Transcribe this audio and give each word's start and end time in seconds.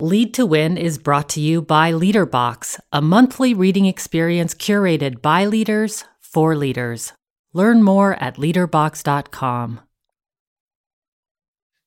Lead 0.00 0.32
to 0.34 0.46
Win 0.46 0.78
is 0.78 0.96
brought 0.96 1.28
to 1.30 1.40
you 1.40 1.60
by 1.60 1.90
LeaderBox, 1.90 2.78
a 2.92 3.02
monthly 3.02 3.52
reading 3.52 3.86
experience 3.86 4.54
curated 4.54 5.20
by 5.20 5.44
leaders 5.44 6.04
for 6.20 6.54
leaders. 6.54 7.14
Learn 7.52 7.82
more 7.82 8.14
at 8.22 8.36
leaderbox.com. 8.36 9.80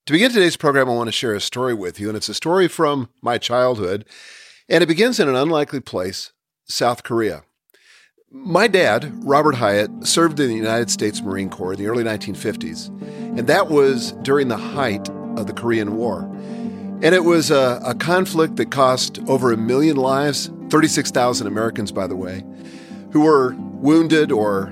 To 0.07 0.11
begin 0.11 0.29
today's 0.29 0.57
program, 0.57 0.89
I 0.89 0.93
want 0.93 1.07
to 1.07 1.13
share 1.13 1.33
a 1.33 1.39
story 1.39 1.73
with 1.73 2.01
you, 2.01 2.09
and 2.09 2.17
it's 2.17 2.27
a 2.27 2.33
story 2.33 2.67
from 2.67 3.07
my 3.21 3.37
childhood, 3.37 4.03
and 4.67 4.83
it 4.83 4.87
begins 4.87 5.17
in 5.17 5.29
an 5.29 5.35
unlikely 5.35 5.79
place, 5.79 6.33
South 6.65 7.03
Korea. 7.03 7.43
My 8.29 8.67
dad, 8.67 9.23
Robert 9.23 9.55
Hyatt, 9.55 10.05
served 10.05 10.37
in 10.41 10.49
the 10.49 10.55
United 10.55 10.89
States 10.89 11.21
Marine 11.21 11.49
Corps 11.49 11.71
in 11.71 11.79
the 11.79 11.87
early 11.87 12.03
1950s, 12.03 12.89
and 13.37 13.47
that 13.47 13.69
was 13.69 14.11
during 14.21 14.49
the 14.49 14.57
height 14.57 15.07
of 15.37 15.47
the 15.47 15.53
Korean 15.53 15.95
War. 15.95 16.29
And 17.03 17.15
it 17.15 17.23
was 17.23 17.49
a, 17.49 17.81
a 17.83 17.95
conflict 17.95 18.57
that 18.57 18.69
cost 18.69 19.19
over 19.27 19.51
a 19.51 19.57
million 19.57 19.97
lives, 19.97 20.51
36,000 20.69 21.47
Americans, 21.47 21.91
by 21.91 22.05
the 22.05 22.15
way, 22.15 22.43
who 23.11 23.21
were 23.21 23.55
wounded 23.57 24.31
or 24.31 24.71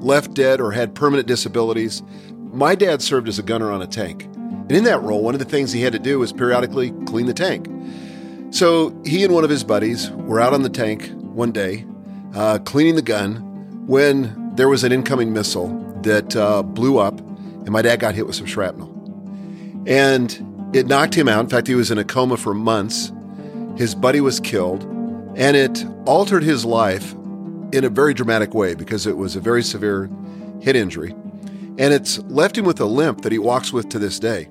left 0.00 0.34
dead 0.34 0.60
or 0.60 0.72
had 0.72 0.94
permanent 0.94 1.26
disabilities. 1.26 2.02
My 2.52 2.74
dad 2.74 3.00
served 3.00 3.28
as 3.28 3.38
a 3.38 3.42
gunner 3.42 3.70
on 3.70 3.80
a 3.80 3.86
tank. 3.86 4.24
And 4.24 4.72
in 4.72 4.84
that 4.84 5.00
role, 5.02 5.22
one 5.22 5.34
of 5.34 5.38
the 5.38 5.46
things 5.46 5.72
he 5.72 5.80
had 5.80 5.94
to 5.94 5.98
do 5.98 6.18
was 6.18 6.34
periodically 6.34 6.90
clean 7.06 7.24
the 7.24 7.34
tank. 7.34 7.66
So 8.50 8.94
he 9.06 9.24
and 9.24 9.32
one 9.32 9.44
of 9.44 9.50
his 9.50 9.64
buddies 9.64 10.10
were 10.10 10.38
out 10.38 10.52
on 10.52 10.62
the 10.62 10.68
tank 10.68 11.10
one 11.14 11.50
day, 11.50 11.86
uh, 12.34 12.58
cleaning 12.58 12.96
the 12.96 13.02
gun, 13.02 13.36
when 13.86 14.54
there 14.54 14.68
was 14.68 14.84
an 14.84 14.92
incoming 14.92 15.32
missile 15.32 15.68
that 16.02 16.36
uh, 16.36 16.62
blew 16.62 16.98
up, 16.98 17.18
and 17.20 17.70
my 17.70 17.80
dad 17.80 18.00
got 18.00 18.14
hit 18.14 18.26
with 18.26 18.36
some 18.36 18.46
shrapnel. 18.46 18.88
And 19.86 20.49
it 20.72 20.86
knocked 20.86 21.14
him 21.14 21.28
out. 21.28 21.40
In 21.40 21.48
fact, 21.48 21.66
he 21.66 21.74
was 21.74 21.90
in 21.90 21.98
a 21.98 22.04
coma 22.04 22.36
for 22.36 22.54
months. 22.54 23.12
His 23.76 23.94
buddy 23.94 24.20
was 24.20 24.40
killed, 24.40 24.84
and 25.36 25.56
it 25.56 25.84
altered 26.06 26.42
his 26.42 26.64
life 26.64 27.12
in 27.72 27.84
a 27.84 27.88
very 27.88 28.14
dramatic 28.14 28.54
way 28.54 28.74
because 28.74 29.06
it 29.06 29.16
was 29.16 29.36
a 29.36 29.40
very 29.40 29.62
severe 29.62 30.10
head 30.62 30.76
injury. 30.76 31.12
And 31.78 31.94
it's 31.94 32.18
left 32.24 32.58
him 32.58 32.64
with 32.64 32.80
a 32.80 32.84
limp 32.84 33.22
that 33.22 33.32
he 33.32 33.38
walks 33.38 33.72
with 33.72 33.88
to 33.90 33.98
this 33.98 34.18
day. 34.18 34.48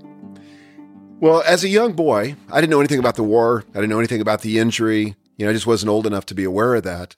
Well, 1.19 1.43
as 1.45 1.63
a 1.63 1.69
young 1.69 1.93
boy, 1.93 2.35
I 2.51 2.61
didn't 2.61 2.71
know 2.71 2.79
anything 2.79 2.99
about 2.99 3.15
the 3.15 3.23
war. 3.23 3.65
I 3.71 3.73
didn't 3.73 3.89
know 3.89 3.99
anything 3.99 4.21
about 4.21 4.41
the 4.41 4.57
injury. 4.57 5.15
You 5.37 5.45
know, 5.45 5.49
I 5.49 5.53
just 5.53 5.67
wasn't 5.67 5.89
old 5.89 6.07
enough 6.07 6.25
to 6.27 6.35
be 6.35 6.45
aware 6.45 6.75
of 6.75 6.83
that. 6.83 7.15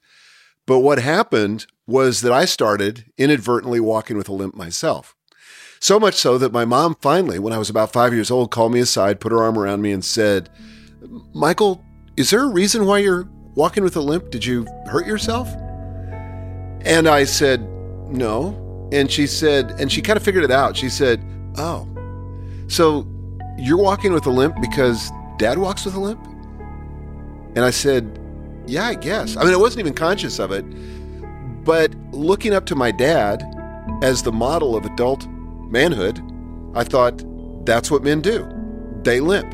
But 0.65 0.79
what 0.79 0.99
happened 0.99 1.65
was 1.87 2.21
that 2.21 2.31
I 2.31 2.45
started 2.45 3.05
inadvertently 3.17 3.79
walking 3.79 4.17
with 4.17 4.27
a 4.27 4.33
limp 4.33 4.55
myself. 4.55 5.15
So 5.81 5.99
much 5.99 6.13
so 6.13 6.37
that 6.37 6.51
my 6.51 6.63
mom 6.63 6.95
finally, 7.01 7.39
when 7.39 7.53
I 7.53 7.57
was 7.57 7.67
about 7.67 7.91
five 7.91 8.13
years 8.13 8.29
old, 8.29 8.51
called 8.51 8.71
me 8.71 8.79
aside, 8.79 9.19
put 9.19 9.31
her 9.31 9.41
arm 9.41 9.57
around 9.57 9.81
me, 9.81 9.91
and 9.91 10.05
said, 10.05 10.47
Michael, 11.33 11.83
is 12.15 12.29
there 12.29 12.43
a 12.43 12.49
reason 12.49 12.85
why 12.85 12.99
you're 12.99 13.27
walking 13.55 13.83
with 13.83 13.95
a 13.95 13.99
limp? 13.99 14.29
Did 14.29 14.45
you 14.45 14.67
hurt 14.85 15.07
yourself? 15.07 15.49
And 16.85 17.07
I 17.07 17.23
said, 17.23 17.67
No. 18.11 18.89
And 18.91 19.09
she 19.09 19.25
said, 19.25 19.71
and 19.79 19.91
she 19.91 20.03
kind 20.03 20.17
of 20.17 20.23
figured 20.23 20.43
it 20.43 20.51
out. 20.51 20.77
She 20.77 20.87
said, 20.87 21.25
Oh, 21.57 21.87
so 22.67 23.07
you're 23.57 23.81
walking 23.81 24.13
with 24.13 24.27
a 24.27 24.29
limp 24.31 24.57
because 24.61 25.09
dad 25.39 25.57
walks 25.57 25.83
with 25.83 25.95
a 25.95 25.99
limp? 25.99 26.23
And 27.55 27.65
I 27.65 27.71
said, 27.71 28.19
Yeah, 28.67 28.85
I 28.85 28.93
guess. 28.93 29.35
I 29.35 29.43
mean, 29.43 29.53
I 29.53 29.57
wasn't 29.57 29.79
even 29.79 29.95
conscious 29.95 30.37
of 30.37 30.51
it. 30.51 30.63
But 31.65 31.95
looking 32.11 32.53
up 32.53 32.67
to 32.67 32.75
my 32.75 32.91
dad 32.91 33.43
as 34.03 34.21
the 34.21 34.31
model 34.31 34.75
of 34.75 34.85
adult 34.85 35.27
manhood, 35.71 36.21
I 36.75 36.83
thought 36.83 37.23
that's 37.65 37.89
what 37.89 38.03
men 38.03 38.21
do. 38.21 38.47
They 39.03 39.19
limp. 39.19 39.53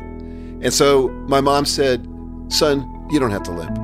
And 0.60 0.72
so 0.72 1.08
my 1.28 1.40
mom 1.40 1.64
said, 1.64 2.06
Son, 2.48 3.06
you 3.10 3.20
don't 3.20 3.30
have 3.30 3.42
to 3.44 3.52
limp. 3.52 3.76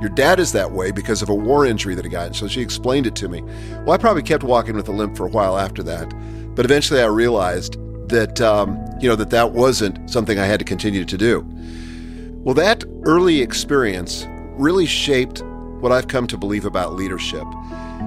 Your 0.00 0.10
dad 0.10 0.38
is 0.40 0.52
that 0.52 0.72
way 0.72 0.90
because 0.90 1.22
of 1.22 1.28
a 1.28 1.34
war 1.34 1.64
injury 1.64 1.94
that 1.94 2.04
he 2.04 2.10
got. 2.10 2.26
And 2.26 2.36
so 2.36 2.48
she 2.48 2.60
explained 2.60 3.06
it 3.06 3.16
to 3.16 3.28
me. 3.28 3.42
Well, 3.84 3.92
I 3.92 3.98
probably 3.98 4.22
kept 4.22 4.42
walking 4.42 4.76
with 4.76 4.88
a 4.88 4.92
limp 4.92 5.16
for 5.16 5.26
a 5.26 5.30
while 5.30 5.56
after 5.56 5.82
that. 5.84 6.12
But 6.54 6.64
eventually 6.64 7.00
I 7.00 7.06
realized 7.06 7.76
that, 8.08 8.40
um, 8.40 8.78
you 9.00 9.08
know, 9.08 9.16
that 9.16 9.30
that 9.30 9.52
wasn't 9.52 10.10
something 10.10 10.38
I 10.38 10.44
had 10.44 10.58
to 10.58 10.64
continue 10.64 11.04
to 11.04 11.16
do. 11.16 11.46
Well, 12.44 12.54
that 12.54 12.84
early 13.04 13.40
experience 13.40 14.26
really 14.56 14.86
shaped 14.86 15.42
what 15.80 15.92
I've 15.92 16.08
come 16.08 16.26
to 16.28 16.36
believe 16.36 16.64
about 16.64 16.94
leadership. 16.94 17.44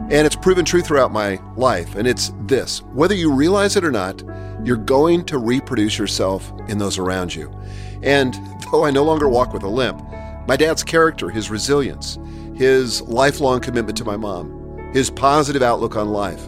And 0.09 0.25
it's 0.25 0.35
proven 0.35 0.65
true 0.65 0.81
throughout 0.81 1.11
my 1.11 1.39
life. 1.55 1.95
And 1.95 2.07
it's 2.07 2.31
this 2.41 2.81
whether 2.93 3.13
you 3.13 3.31
realize 3.31 3.75
it 3.75 3.83
or 3.83 3.91
not, 3.91 4.23
you're 4.63 4.77
going 4.77 5.23
to 5.25 5.37
reproduce 5.37 5.97
yourself 5.97 6.51
in 6.67 6.77
those 6.77 6.97
around 6.97 7.33
you. 7.33 7.53
And 8.01 8.33
though 8.71 8.85
I 8.85 8.91
no 8.91 9.03
longer 9.03 9.29
walk 9.29 9.53
with 9.53 9.63
a 9.63 9.69
limp, 9.69 10.01
my 10.47 10.55
dad's 10.55 10.83
character, 10.83 11.29
his 11.29 11.51
resilience, 11.51 12.17
his 12.55 13.01
lifelong 13.03 13.59
commitment 13.59 13.97
to 13.99 14.03
my 14.03 14.17
mom, 14.17 14.91
his 14.93 15.09
positive 15.09 15.61
outlook 15.61 15.95
on 15.95 16.09
life, 16.09 16.47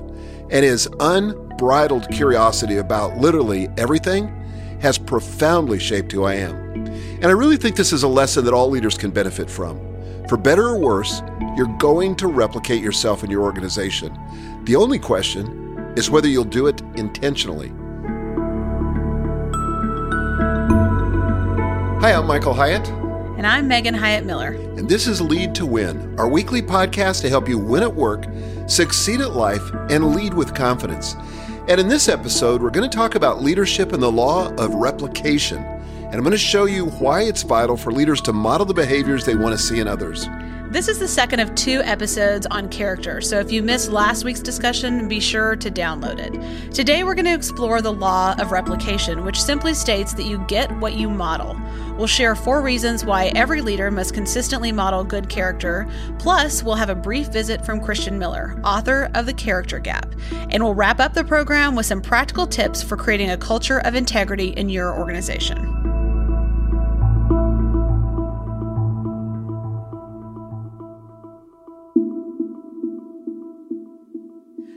and 0.50 0.66
his 0.66 0.90
unbridled 1.00 2.10
curiosity 2.10 2.78
about 2.78 3.18
literally 3.18 3.70
everything 3.78 4.28
has 4.82 4.98
profoundly 4.98 5.78
shaped 5.78 6.12
who 6.12 6.24
I 6.24 6.34
am. 6.34 6.56
And 6.86 7.26
I 7.26 7.32
really 7.32 7.58
think 7.58 7.76
this 7.76 7.94
is 7.94 8.02
a 8.02 8.08
lesson 8.08 8.44
that 8.46 8.54
all 8.54 8.70
leaders 8.70 8.98
can 8.98 9.12
benefit 9.12 9.50
from. 9.50 9.91
For 10.32 10.38
better 10.38 10.68
or 10.68 10.78
worse, 10.78 11.22
you're 11.58 11.76
going 11.78 12.16
to 12.16 12.28
replicate 12.28 12.82
yourself 12.82 13.26
in 13.26 13.30
your 13.30 13.42
organization. 13.42 14.18
The 14.64 14.78
only 14.78 14.98
question 14.98 15.94
is 15.98 16.10
whether 16.10 16.30
you'll 16.30 16.46
do 16.46 16.68
it 16.68 16.82
intentionally. 16.96 17.68
Hi, 22.00 22.14
I'm 22.14 22.28
Michael 22.28 22.54
Hyatt. 22.54 22.88
And 23.38 23.46
I'm 23.46 23.68
Megan 23.68 23.94
Hyatt 23.94 24.24
Miller. 24.24 24.54
And 24.78 24.88
this 24.88 25.06
is 25.06 25.20
Lead 25.20 25.54
to 25.56 25.66
Win, 25.66 26.18
our 26.18 26.30
weekly 26.30 26.62
podcast 26.62 27.20
to 27.24 27.30
help 27.30 27.50
you 27.50 27.58
win 27.58 27.84
at 27.84 27.94
work, 27.94 28.24
succeed 28.68 29.20
at 29.20 29.32
life, 29.32 29.70
and 29.90 30.16
lead 30.16 30.34
with 30.34 30.56
confidence. 30.56 31.18
And 31.68 31.78
in 31.78 31.90
this 31.90 32.08
episode, 32.08 32.62
we're 32.62 32.70
going 32.70 32.90
to 32.90 32.98
talk 32.98 33.16
about 33.16 33.44
leadership 33.44 33.92
and 33.92 34.02
the 34.02 34.10
law 34.10 34.48
of 34.56 34.76
replication. 34.76 35.71
And 36.12 36.18
I'm 36.18 36.24
going 36.24 36.32
to 36.32 36.38
show 36.38 36.66
you 36.66 36.88
why 36.88 37.22
it's 37.22 37.42
vital 37.44 37.78
for 37.78 37.94
leaders 37.94 38.20
to 38.24 38.34
model 38.34 38.66
the 38.66 38.74
behaviors 38.74 39.24
they 39.24 39.36
want 39.36 39.58
to 39.58 39.58
see 39.58 39.80
in 39.80 39.88
others. 39.88 40.28
This 40.70 40.90
is 40.90 41.00
the 41.00 41.08
second 41.08 41.40
of 41.40 41.56
two 41.56 41.82
episodes 41.84 42.46
on 42.48 42.68
character, 42.68 43.22
so 43.22 43.40
if 43.40 43.50
you 43.50 43.64
missed 43.64 43.92
last 43.92 44.26
week's 44.26 44.42
discussion, 44.42 45.08
be 45.08 45.22
sure 45.22 45.56
to 45.56 45.72
download 45.72 46.20
it. 46.20 46.74
Today, 46.74 47.04
we're 47.04 47.16
going 47.16 47.26
to 47.26 47.34
explore 47.34 47.82
the 47.82 47.94
law 47.94 48.36
of 48.40 48.52
replication, 48.52 49.24
which 49.24 49.42
simply 49.42 49.74
states 49.74 50.14
that 50.14 50.24
you 50.24 50.40
get 50.50 50.70
what 50.80 50.96
you 50.96 51.10
model. 51.10 51.58
We'll 51.98 52.08
share 52.08 52.36
four 52.36 52.62
reasons 52.62 53.06
why 53.06 53.32
every 53.36 53.62
leader 53.62 53.90
must 53.90 54.14
consistently 54.14 54.74
model 54.74 55.06
good 55.06 55.30
character, 55.30 55.90
plus, 56.20 56.62
we'll 56.62 56.76
have 56.76 56.90
a 56.90 56.96
brief 56.96 57.28
visit 57.28 57.66
from 57.66 57.80
Christian 57.80 58.20
Miller, 58.20 58.60
author 58.66 59.10
of 59.14 59.26
The 59.26 59.34
Character 59.34 59.80
Gap. 59.80 60.14
And 60.50 60.62
we'll 60.62 60.76
wrap 60.76 61.00
up 61.00 61.14
the 61.14 61.24
program 61.24 61.76
with 61.76 61.86
some 61.86 62.02
practical 62.02 62.48
tips 62.48 62.84
for 62.84 62.98
creating 62.98 63.32
a 63.32 63.38
culture 63.38 63.80
of 63.80 63.96
integrity 63.96 64.50
in 64.50 64.68
your 64.68 64.98
organization. 64.98 66.01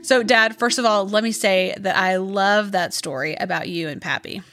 So, 0.05 0.21
Dad, 0.21 0.57
first 0.57 0.77
of 0.77 0.85
all, 0.85 1.07
let 1.07 1.23
me 1.23 1.31
say 1.31 1.73
that 1.79 1.95
I 1.95 2.17
love 2.17 2.71
that 2.73 2.93
story 2.93 3.33
about 3.35 3.69
you 3.69 3.87
and 3.87 3.99
Pappy. 3.99 4.43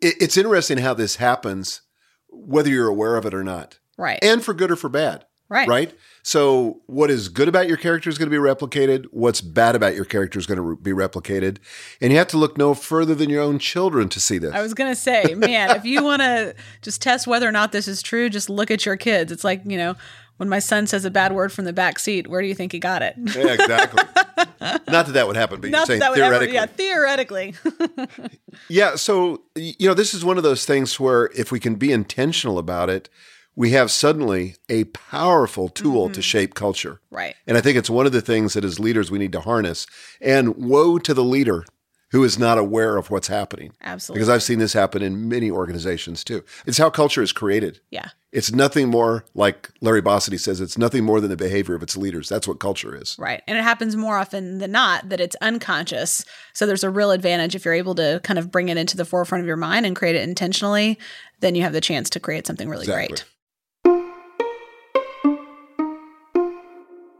It's 0.00 0.36
interesting 0.36 0.78
how 0.78 0.94
this 0.94 1.16
happens, 1.16 1.82
whether 2.28 2.68
you're 2.68 2.88
aware 2.88 3.16
of 3.16 3.24
it 3.24 3.34
or 3.34 3.44
not. 3.44 3.78
Right. 3.96 4.18
And 4.22 4.44
for 4.44 4.54
good 4.54 4.70
or 4.70 4.76
for 4.76 4.88
bad. 4.88 5.24
Right. 5.48 5.68
Right. 5.68 5.94
So, 6.22 6.82
what 6.86 7.10
is 7.10 7.28
good 7.28 7.48
about 7.48 7.68
your 7.68 7.78
character 7.78 8.10
is 8.10 8.18
going 8.18 8.30
to 8.30 8.36
be 8.36 8.42
replicated. 8.42 9.06
What's 9.12 9.40
bad 9.40 9.74
about 9.74 9.94
your 9.94 10.04
character 10.04 10.38
is 10.38 10.46
going 10.46 10.58
to 10.58 10.76
be 10.76 10.90
replicated. 10.90 11.58
And 12.00 12.12
you 12.12 12.18
have 12.18 12.28
to 12.28 12.36
look 12.36 12.58
no 12.58 12.74
further 12.74 13.14
than 13.14 13.30
your 13.30 13.42
own 13.42 13.58
children 13.58 14.08
to 14.10 14.20
see 14.20 14.36
this. 14.36 14.52
I 14.52 14.60
was 14.60 14.74
going 14.74 14.90
to 14.90 15.00
say, 15.00 15.34
man, 15.34 15.74
if 15.74 15.86
you 15.86 16.04
want 16.04 16.20
to 16.22 16.54
just 16.82 17.00
test 17.00 17.26
whether 17.26 17.48
or 17.48 17.52
not 17.52 17.72
this 17.72 17.88
is 17.88 18.02
true, 18.02 18.28
just 18.28 18.50
look 18.50 18.70
at 18.70 18.84
your 18.84 18.96
kids. 18.96 19.32
It's 19.32 19.44
like, 19.44 19.62
you 19.64 19.78
know, 19.78 19.94
when 20.38 20.48
my 20.48 20.58
son 20.58 20.86
says 20.86 21.04
a 21.04 21.10
bad 21.10 21.32
word 21.32 21.52
from 21.52 21.66
the 21.66 21.72
back 21.72 21.98
seat, 21.98 22.26
where 22.26 22.40
do 22.40 22.48
you 22.48 22.54
think 22.54 22.72
he 22.72 22.78
got 22.78 23.02
it? 23.02 23.14
Yeah, 23.18 23.52
exactly. 23.52 24.02
Not 24.60 25.06
that 25.06 25.12
that 25.12 25.26
would 25.26 25.36
happen, 25.36 25.60
but 25.60 25.70
Not 25.70 25.80
you're 25.80 25.86
saying 25.86 26.00
that 26.00 26.10
would 26.10 26.20
ever- 26.20 26.46
theoretically. 26.46 27.54
yeah, 27.54 27.74
theoretically. 27.74 28.30
Yeah, 28.68 28.96
so 28.96 29.42
you 29.54 29.86
know, 29.86 29.94
this 29.94 30.12
is 30.14 30.24
one 30.24 30.36
of 30.36 30.42
those 30.42 30.66
things 30.66 30.98
where 30.98 31.30
if 31.36 31.52
we 31.52 31.60
can 31.60 31.76
be 31.76 31.92
intentional 31.92 32.58
about 32.58 32.90
it, 32.90 33.08
we 33.54 33.70
have 33.70 33.90
suddenly 33.90 34.56
a 34.68 34.84
powerful 34.84 35.68
tool 35.68 36.08
to 36.08 36.14
mm-hmm. 36.14 36.20
shape 36.20 36.54
culture. 36.54 37.00
right. 37.10 37.36
And 37.46 37.56
I 37.56 37.60
think 37.60 37.78
it's 37.78 37.90
one 37.90 38.06
of 38.06 38.12
the 38.12 38.20
things 38.20 38.54
that 38.54 38.64
as 38.64 38.80
leaders 38.80 39.10
we 39.10 39.18
need 39.18 39.32
to 39.32 39.40
harness. 39.40 39.86
And 40.20 40.56
woe 40.56 40.98
to 40.98 41.14
the 41.14 41.24
leader 41.24 41.64
who 42.10 42.24
is 42.24 42.38
not 42.38 42.56
aware 42.58 42.96
of 42.96 43.10
what's 43.10 43.28
happening. 43.28 43.72
Absolutely. 43.82 44.18
Because 44.20 44.28
I've 44.30 44.42
seen 44.42 44.58
this 44.58 44.72
happen 44.72 45.02
in 45.02 45.28
many 45.28 45.50
organizations 45.50 46.24
too. 46.24 46.42
It's 46.66 46.78
how 46.78 46.90
culture 46.90 47.22
is 47.22 47.32
created. 47.32 47.80
yeah. 47.90 48.08
It's 48.30 48.52
nothing 48.52 48.88
more, 48.90 49.24
like 49.34 49.70
Larry 49.80 50.02
Bossidy 50.02 50.38
says, 50.38 50.60
it's 50.60 50.76
nothing 50.76 51.02
more 51.02 51.18
than 51.18 51.30
the 51.30 51.36
behavior 51.36 51.74
of 51.74 51.82
its 51.82 51.96
leaders. 51.96 52.28
That's 52.28 52.46
what 52.46 52.60
culture 52.60 52.94
is. 52.94 53.16
Right. 53.18 53.42
And 53.48 53.56
it 53.56 53.62
happens 53.62 53.96
more 53.96 54.18
often 54.18 54.58
than 54.58 54.70
not 54.70 55.08
that 55.08 55.18
it's 55.18 55.34
unconscious. 55.40 56.26
So 56.52 56.66
there's 56.66 56.84
a 56.84 56.90
real 56.90 57.10
advantage 57.10 57.54
if 57.54 57.64
you're 57.64 57.72
able 57.72 57.94
to 57.94 58.20
kind 58.24 58.38
of 58.38 58.50
bring 58.50 58.68
it 58.68 58.76
into 58.76 58.98
the 58.98 59.06
forefront 59.06 59.40
of 59.40 59.46
your 59.46 59.56
mind 59.56 59.86
and 59.86 59.96
create 59.96 60.14
it 60.14 60.28
intentionally, 60.28 60.98
then 61.40 61.54
you 61.54 61.62
have 61.62 61.72
the 61.72 61.80
chance 61.80 62.10
to 62.10 62.20
create 62.20 62.46
something 62.46 62.68
really 62.68 62.82
Exactly. 62.84 63.08
great. 63.08 63.24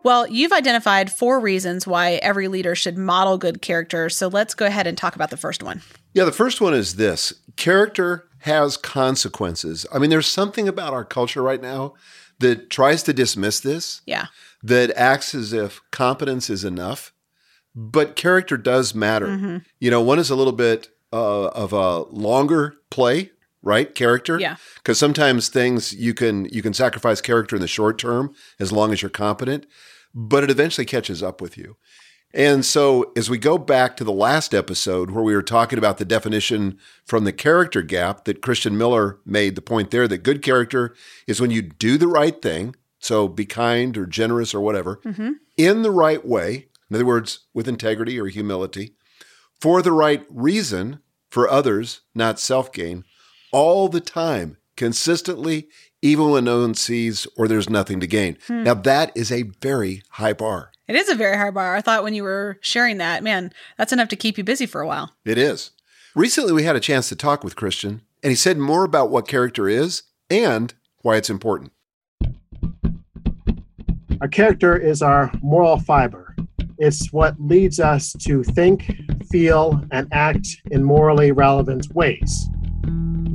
Well, 0.05 0.27
you've 0.29 0.53
identified 0.53 1.11
four 1.12 1.41
reasons 1.41 1.87
why 1.87 2.12
every 2.23 2.49
leader 2.49 2.75
should 2.75 2.97
model 2.97 3.37
good 3.37 3.61
character. 3.62 4.09
So 4.09 4.29
let's 4.29 4.55
go 4.55 4.65
ahead 4.67 4.87
and 4.87 4.97
talk 4.97 5.15
about 5.17 5.31
the 5.31 5.37
first 5.37 5.62
one. 5.62 5.83
Yeah, 6.15 6.25
the 6.25 6.33
first 6.33 6.61
one 6.61 6.73
is 6.75 6.97
this 6.97 7.33
character 7.56 8.29
has 8.41 8.77
consequences. 8.77 9.85
I 9.93 9.99
mean, 9.99 10.11
there's 10.11 10.27
something 10.29 10.69
about 10.69 10.93
our 10.95 11.05
culture 11.05 11.43
right 11.43 11.61
now 11.61 11.95
that 12.39 12.71
tries 12.71 13.03
to 13.03 13.12
dismiss 13.12 13.59
this, 13.61 14.00
Yeah. 14.06 14.27
that 14.62 14.93
acts 14.97 15.35
as 15.35 15.53
if 15.53 15.81
competence 15.91 16.49
is 16.49 16.65
enough, 16.65 17.12
but 17.75 18.15
character 18.15 18.56
does 18.56 18.95
matter. 18.95 19.27
Mm-hmm. 19.27 19.56
You 19.81 19.91
know, 19.91 20.00
one 20.00 20.21
is 20.21 20.31
a 20.31 20.37
little 20.37 20.53
bit 20.53 20.89
uh, 21.12 21.47
of 21.49 21.73
a 21.73 22.03
longer 22.15 22.75
play, 22.91 23.31
right? 23.63 23.95
Character. 23.95 24.39
Yeah. 24.39 24.57
Because 24.77 24.99
sometimes 24.99 25.49
things 25.49 25.93
you 25.93 26.15
can 26.15 26.47
you 26.47 26.63
can 26.63 26.75
sacrifice 26.75 27.21
character 27.21 27.57
in 27.57 27.63
the 27.63 27.69
short 27.69 27.99
term 27.99 28.35
as 28.59 28.73
long 28.73 28.93
as 28.93 29.03
you're 29.03 29.11
competent, 29.11 29.67
but 30.15 30.45
it 30.45 30.51
eventually 30.51 30.85
catches 30.85 31.23
up 31.23 31.41
with 31.41 31.57
you. 31.57 31.77
And 32.35 32.65
so, 32.65 33.11
as 33.17 33.31
we 33.31 33.39
go 33.39 33.57
back 33.57 33.97
to 33.97 34.05
the 34.05 34.13
last 34.13 34.55
episode 34.55 35.11
where 35.11 35.25
we 35.25 35.35
were 35.35 35.43
talking 35.43 35.79
about 35.79 35.97
the 35.97 36.05
definition 36.05 36.79
from 37.05 37.25
the 37.25 37.33
character 37.33 37.81
gap 37.81 38.27
that 38.27 38.43
Christian 38.43 38.77
Miller 38.77 39.19
made 39.25 39.55
the 39.55 39.63
point 39.63 39.91
there 39.91 40.07
that 40.09 40.19
good 40.19 40.43
character 40.43 40.95
is 41.27 41.41
when 41.41 41.51
you 41.51 41.63
do 41.63 41.97
the 41.97 42.07
right 42.07 42.41
thing, 42.43 42.77
so 42.99 43.29
be 43.29 43.47
kind 43.47 43.97
or 43.97 44.05
generous 44.05 44.55
or 44.55 44.61
whatever, 44.61 45.01
mm-hmm. 45.07 45.33
in 45.57 45.81
the 45.81 45.91
right 45.91 46.25
way, 46.25 46.69
in 46.91 46.97
other 46.97 47.07
words, 47.07 47.47
with 47.55 47.67
integrity 47.67 48.21
or 48.21 48.27
humility, 48.27 48.95
for 49.59 49.81
the 49.81 49.93
right 49.93 50.27
reason 50.29 51.01
for 51.31 51.49
others, 51.49 52.03
not 52.15 52.39
self 52.39 52.73
gain, 52.73 53.05
all 53.53 53.89
the 53.89 54.00
time, 54.00 54.56
consistently, 54.77 55.69
even 56.03 56.31
when 56.31 56.45
no 56.45 56.61
one 56.61 56.75
sees 56.75 57.27
or 57.37 57.49
there's 57.49 57.69
nothing 57.69 58.00
to 58.00 58.06
gain. 58.06 58.39
Hmm. 58.47 58.65
Now, 58.65 58.75
that 58.75 59.12
is 59.17 59.33
a 59.33 59.43
very 59.43 60.03
high 60.11 60.33
bar. 60.33 60.71
It 60.87 60.97
is 60.97 61.09
a 61.09 61.15
very 61.15 61.37
high 61.37 61.50
bar. 61.50 61.77
I 61.77 61.81
thought 61.81 62.03
when 62.03 62.15
you 62.15 62.23
were 62.23 62.59
sharing 62.61 62.99
that, 62.99 63.23
man, 63.23 63.53
that's 63.77 63.93
enough 63.93 64.09
to 64.09 64.17
keep 64.17 64.39
you 64.39 64.45
busy 64.45 64.65
for 64.65 64.81
a 64.81 64.87
while. 64.87 65.12
It 65.25 65.37
is. 65.37 65.73
Recently, 66.15 66.53
we 66.53 66.62
had 66.62 66.77
a 66.77 66.81
chance 66.81 67.09
to 67.11 67.17
talk 67.17 67.45
with 67.45 67.56
Christian, 67.56 68.03
and 68.23 68.31
he 68.31 68.37
said 68.37 68.59
more 68.59 68.85
about 68.85 69.11
what 69.11 69.29
character 69.29 69.69
is 69.69 70.05
and 70.31 70.73
why 71.03 71.17
it's 71.17 71.31
important. 71.31 71.73
Our 74.21 74.29
character 74.29 74.77
is 74.77 75.03
our 75.03 75.31
moral 75.43 75.79
fiber. 75.79 76.35
It's 76.79 77.12
what 77.12 77.35
leads 77.39 77.81
us 77.81 78.12
to 78.25 78.43
think, 78.43 78.91
feel, 79.31 79.85
and 79.91 80.09
act 80.12 80.49
in 80.71 80.83
morally 80.83 81.33
relevant 81.33 81.93
ways. 81.95 82.49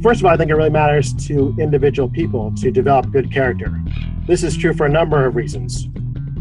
First 0.03 0.19
of 0.19 0.25
all, 0.25 0.33
I 0.33 0.37
think 0.37 0.51
it 0.51 0.55
really 0.55 0.69
matters 0.69 1.13
to 1.27 1.55
individual 1.57 2.09
people 2.09 2.53
to 2.57 2.69
develop 2.71 3.09
good 3.11 3.31
character. 3.31 3.73
This 4.27 4.43
is 4.43 4.57
true 4.57 4.73
for 4.73 4.85
a 4.85 4.89
number 4.89 5.25
of 5.25 5.37
reasons. 5.37 5.87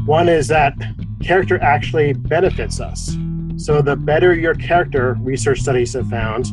One 0.04 0.28
is 0.28 0.48
that 0.48 0.74
character 1.22 1.62
actually 1.62 2.12
benefits 2.12 2.80
us. 2.80 3.16
So, 3.56 3.80
the 3.80 3.94
better 3.94 4.34
your 4.34 4.56
character, 4.56 5.16
research 5.20 5.60
studies 5.60 5.92
have 5.92 6.08
found, 6.08 6.46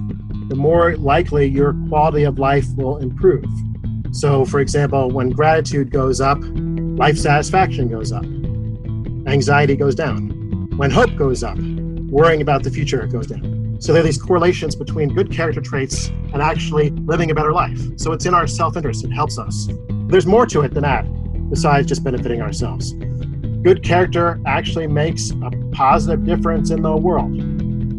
the 0.50 0.56
more 0.56 0.98
likely 0.98 1.48
your 1.48 1.74
quality 1.88 2.26
of 2.26 2.38
life 2.38 2.68
will 2.76 2.98
improve. 2.98 3.46
So, 4.12 4.46
for 4.46 4.60
example, 4.60 5.10
when 5.10 5.32
gratitude 5.32 5.90
goes 5.90 6.22
up, 6.22 6.38
life 6.44 7.18
satisfaction 7.18 7.88
goes 7.88 8.12
up, 8.12 8.26
anxiety 9.28 9.76
goes 9.76 9.96
down. 9.96 10.30
When 10.78 10.92
hope 10.92 11.16
goes 11.16 11.42
up, 11.42 11.58
worrying 11.58 12.42
about 12.42 12.62
the 12.62 12.70
future 12.70 13.08
goes 13.08 13.26
down. 13.26 13.59
So 13.80 13.94
there 13.94 14.02
are 14.02 14.06
these 14.06 14.22
correlations 14.22 14.76
between 14.76 15.14
good 15.14 15.32
character 15.32 15.62
traits 15.62 16.10
and 16.10 16.42
actually 16.42 16.90
living 16.90 17.32
a 17.32 17.34
better 17.34 17.54
life. 17.54 17.80
So 17.96 18.12
it's 18.12 18.26
in 18.26 18.34
our 18.34 18.46
self 18.46 18.76
interest, 18.76 19.06
it 19.06 19.12
helps 19.12 19.40
us. 19.40 19.70
There's 20.08 20.26
more 20.26 20.46
to 20.48 20.62
it 20.62 20.74
than 20.74 20.84
that, 20.84 21.06
besides 21.50 21.88
just 21.88 22.04
benefiting 22.04 22.42
ourselves. 22.42 22.92
Good 23.64 23.82
character 23.82 24.42
actually 24.46 24.88
makes 24.88 25.32
a 25.32 25.52
positive 25.72 26.26
difference 26.26 26.72
in 26.72 26.82
the 26.82 26.96
world. 26.96 27.32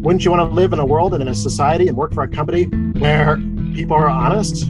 Wouldn't 0.03 0.23
you 0.23 0.29
want 0.29 0.47
to 0.47 0.53
live 0.53 0.71
in 0.71 0.79
a 0.79 0.85
world 0.85 1.15
and 1.15 1.21
in 1.23 1.29
a 1.29 1.35
society 1.35 1.87
and 1.87 1.97
work 1.97 2.13
for 2.13 2.23
a 2.23 2.27
company 2.27 2.65
where 2.99 3.37
people 3.73 3.95
are 3.95 4.09
honest, 4.09 4.67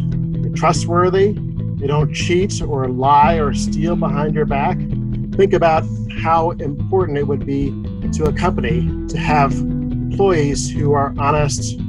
trustworthy, 0.55 1.33
they 1.75 1.87
don't 1.87 2.13
cheat 2.13 2.61
or 2.61 2.87
lie 2.87 3.35
or 3.35 3.53
steal 3.53 3.97
behind 3.97 4.33
your 4.33 4.45
back? 4.45 4.77
Think 5.35 5.51
about 5.51 5.83
how 6.21 6.51
important 6.51 7.17
it 7.17 7.27
would 7.27 7.45
be 7.45 7.71
to 8.13 8.25
a 8.25 8.33
company 8.33 9.07
to 9.07 9.17
have 9.17 9.51
employees 10.11 10.69
who 10.69 10.91
are 10.91 11.13
honest, 11.17 11.79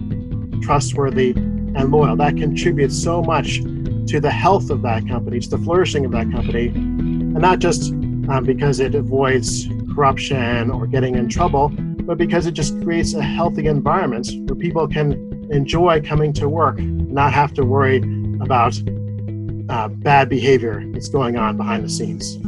trustworthy, 0.62 1.30
and 1.30 1.90
loyal. 1.90 2.14
That 2.14 2.36
contributes 2.36 3.02
so 3.02 3.20
much 3.20 3.58
to 3.58 4.20
the 4.20 4.30
health 4.30 4.70
of 4.70 4.80
that 4.82 5.08
company, 5.08 5.40
to 5.40 5.50
the 5.50 5.58
flourishing 5.58 6.04
of 6.04 6.12
that 6.12 6.30
company, 6.30 6.68
and 6.68 7.40
not 7.40 7.58
just 7.58 7.92
um, 7.92 8.44
because 8.44 8.78
it 8.78 8.94
avoids 8.94 9.66
corruption 9.92 10.70
or 10.70 10.86
getting 10.86 11.16
in 11.16 11.28
trouble, 11.28 11.70
but 12.04 12.16
because 12.16 12.46
it 12.46 12.52
just 12.52 12.80
creates 12.82 13.14
a 13.14 13.22
healthy 13.22 13.66
environment 13.66 14.28
where 14.46 14.56
people 14.56 14.86
can 14.86 15.12
enjoy 15.50 16.00
coming 16.00 16.32
to 16.34 16.48
work, 16.48 16.78
not 16.78 17.32
have 17.32 17.52
to 17.54 17.64
worry 17.64 17.96
about 18.40 18.80
uh, 19.68 19.88
bad 19.88 20.28
behavior 20.28 20.82
that's 20.92 21.08
going 21.08 21.36
on 21.36 21.56
behind 21.56 21.84
the 21.84 21.88
scenes. 21.88 22.38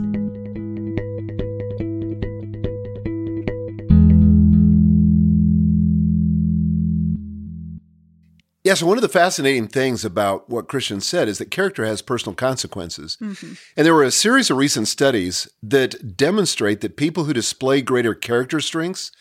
Yeah, 8.65 8.73
so 8.73 8.87
one 8.87 8.97
of 8.97 9.03
the 9.03 9.11
fascinating 9.11 9.69
things 9.69 10.07
about 10.07 10.49
what 10.49 10.69
Christian 10.69 11.03
said 11.03 11.29
is 11.29 11.37
that 11.37 11.51
character 11.51 11.85
has 11.85 12.01
personal 12.01 12.35
consequences. 12.35 13.19
Mm-hmm. 13.21 13.53
And 13.77 13.87
there 13.87 13.93
were 13.93 14.03
a 14.03 14.11
series 14.11 14.51
of 14.51 14.57
recent 14.57 14.89
studies 14.89 15.47
that 15.63 16.17
demonstrate 16.17 16.81
that 16.81 16.97
people 16.97 17.25
who 17.25 17.35
display 17.35 17.83
greater 17.83 18.15
character 18.15 18.61
strengths 18.61 19.13